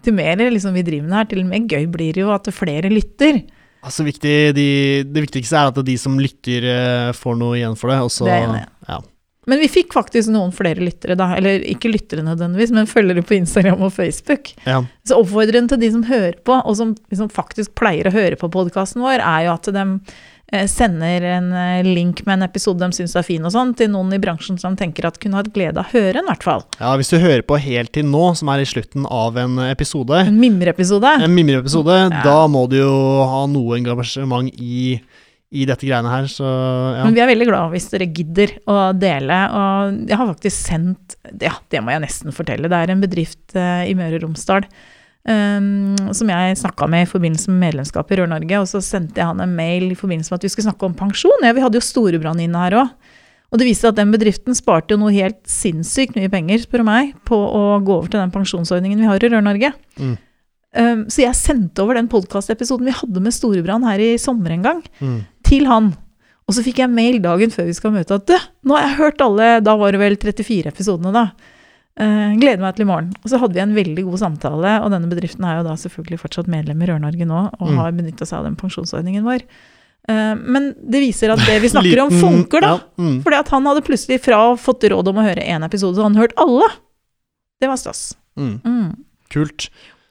[0.06, 2.46] Til mer liksom, vi driver med her, til og med gøy blir det jo at
[2.54, 3.42] flere lytter.
[3.86, 4.68] Altså, viktig, de,
[5.06, 8.00] det viktigste er at de som lytter, eh, får noe igjen for det.
[8.06, 9.02] Også, Det er enig ja.
[9.46, 11.28] Men vi fikk faktisk noen flere lyttere, da.
[11.38, 14.50] Eller ikke lyttere nødvendigvis, men følgere på Instagram og Facebook.
[14.66, 14.80] Ja.
[15.06, 18.50] Så oppfordringen til de som hører på, og som liksom faktisk pleier å høre på
[18.50, 19.84] podkasten vår, er jo at de
[20.70, 24.12] sender en eh, link med en episode de syns er fin, og sånn, til noen
[24.14, 26.62] i bransjen som tenker at kunne hatt glede av å høre en, i hvert fall.
[26.78, 30.22] ja, hvis du hører på helt til nå, som er i slutten av en episode,
[30.28, 31.16] En mimreepisode.
[31.26, 32.22] en mimreepisode, Ja.
[32.22, 32.94] da må du jo
[33.26, 35.00] ha noe engasjement i,
[35.50, 37.04] i dette greiene her, så ja.
[37.04, 39.36] Men vi er veldig glad hvis dere gidder å dele.
[39.50, 42.68] Og jeg har faktisk sendt Ja, det må jeg nesten fortelle.
[42.70, 44.66] Det er en bedrift eh, i Møre og Romsdal
[45.28, 48.60] um, som jeg snakka med i forbindelse med medlemskap i Rør-Norge.
[48.62, 50.94] Og så sendte jeg han en mail i forbindelse med at vi skulle snakke om
[50.98, 51.44] pensjon.
[51.46, 52.92] Ja, vi hadde jo Storebrand inne her òg.
[53.54, 56.88] Og det viste at den bedriften sparte jo noe helt sinnssykt mye penger, spør du
[56.88, 59.70] meg, på å gå over til den pensjonsordningen vi har i Rør-Norge.
[60.02, 60.16] Mm.
[60.76, 64.66] Um, så jeg sendte over den podkastepisoden vi hadde med Storebrand her i sommer en
[64.66, 65.20] gang Mm.
[65.46, 65.92] til han.
[66.46, 68.34] Og så fikk jeg mail dagen før vi skal møte at du,
[68.66, 71.24] nå har jeg hørt alle, da var det vel 34 episodene da.
[71.96, 73.12] Eh, gleder meg til i morgen.
[73.24, 76.18] Og så hadde vi en veldig god samtale, og denne bedriften er jo da selvfølgelig
[76.20, 77.78] fortsatt medlem i Rør-Norge nå, og Mm.
[77.80, 79.40] har benytta seg av den pensjonsordningen vår.
[80.08, 82.74] Eh, men det viser at det vi snakker om funker, da.
[82.76, 83.22] Ja, mm.
[83.24, 86.14] Fordi at han hadde plutselig fra fått råd om å høre én episode, så han
[86.20, 86.68] hørte alle.
[87.60, 88.10] Det var stas.
[88.36, 88.60] Mm.
[88.62, 88.92] Mm.
[89.32, 89.70] Kult.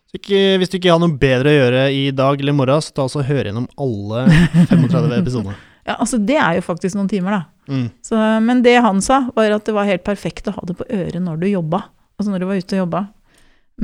[0.10, 2.82] Så ikke, hvis du ikke har noe bedre å gjøre i dag eller i morgen,
[2.82, 4.26] så ta også og hør gjennom alle
[4.74, 5.56] 35 episodene.
[5.86, 7.42] Ja, altså det er jo faktisk noen timer, da.
[7.70, 7.86] Mm.
[8.06, 10.86] Så, men det han sa, var at det var helt perfekt å ha det på
[10.90, 11.84] øret når du jobba.
[12.18, 13.02] Altså når du var ute og jobba,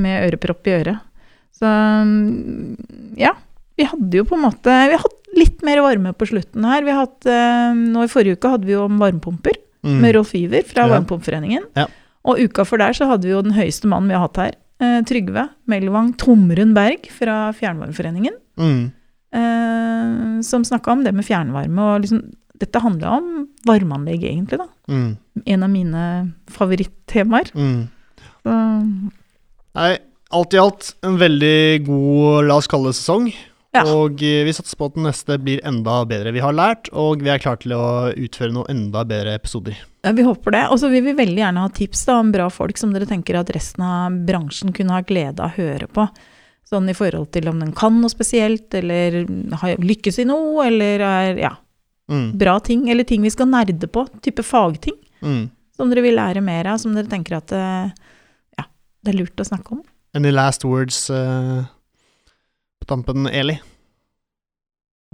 [0.02, 1.00] med ørepropp i øret.
[1.58, 3.34] Så mm, ja.
[3.80, 6.84] Vi hadde jo på en måte Vi har hatt litt mer varme på slutten her.
[6.86, 9.96] Vi hatt, eh, nå I forrige uke hadde vi jo om varmepumper Mm.
[9.98, 10.90] med Rolf Iver fra Ja.
[10.92, 11.64] Varmepumpforeningen.
[11.74, 11.88] Ja.
[12.30, 14.52] Og uka før der så hadde vi jo den høyeste mannen vi har hatt her.
[14.80, 18.36] Eh, Trygve Melvang Tomrun Berg fra Fjernvarmeforeningen.
[18.62, 18.92] Mm.
[19.32, 21.82] Eh, som snakka om det med fjernvarme.
[21.82, 22.24] og liksom,
[22.62, 24.60] Dette handla om varmeanlegg, egentlig.
[24.60, 24.68] da.
[24.88, 25.18] Mm.
[25.46, 27.50] En av mine favorittemaer.
[27.56, 27.88] Mm.
[29.74, 29.92] Nei,
[30.32, 33.32] alt i alt en veldig god, la oss kalle det sesong.
[33.72, 33.86] Ja.
[33.88, 36.34] Og eh, vi satser på at den neste blir enda bedre.
[36.36, 39.78] Vi har lært, og vi er klare til å utføre noen enda bedre episoder.
[40.04, 40.66] Ja, vi håper det.
[40.74, 43.40] Og så vil vi veldig gjerne ha tips da, om bra folk som dere tenker
[43.40, 46.08] at resten av bransjen kunne ha glede av å høre på.
[46.70, 49.26] Sånn i forhold til om den kan noe spesielt, eller
[49.62, 51.56] har lykkes i noe, eller er ja,
[52.12, 52.38] Mm.
[52.38, 54.02] bra ting, eller ting vi skal nerde på.
[54.22, 55.50] Type fagting Mm.
[55.78, 57.92] som dere vil lære mer av, som dere tenker at eh,
[58.58, 58.66] ja,
[59.04, 59.84] det er lurt å snakke om.
[60.14, 61.64] Any last words uh,
[62.82, 63.60] på tampen, Eli?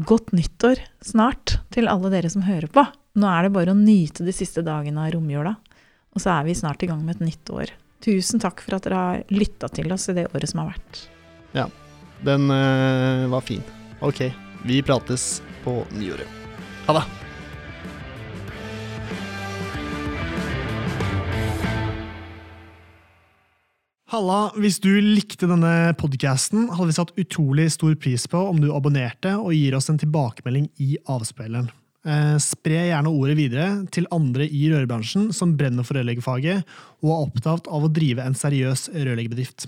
[0.05, 2.83] Godt nyttår snart til alle dere som hører på.
[3.17, 5.55] Nå er det bare å nyte de siste dagene av romjula,
[6.13, 7.69] og så er vi snart i gang med et nytt år.
[8.05, 10.99] Tusen takk for at dere har lytta til oss i det året som har vært.
[12.27, 13.63] Den uh, var fin.
[13.99, 14.27] Ok,
[14.65, 16.27] vi prates på nyåret.
[16.87, 17.05] Ha det.
[24.07, 28.69] Halla, hvis du likte denne podcasten, hadde vi satt utrolig stor pris på om du
[28.71, 31.67] abonnerte og gir oss en tilbakemelding i avspilleren.
[32.07, 36.63] Eh, spre gjerne ordet videre til andre i rørbransjen som brenner for rørleggerfaget
[37.03, 39.67] og er opptatt av å drive en seriøs rørleggerbedrift.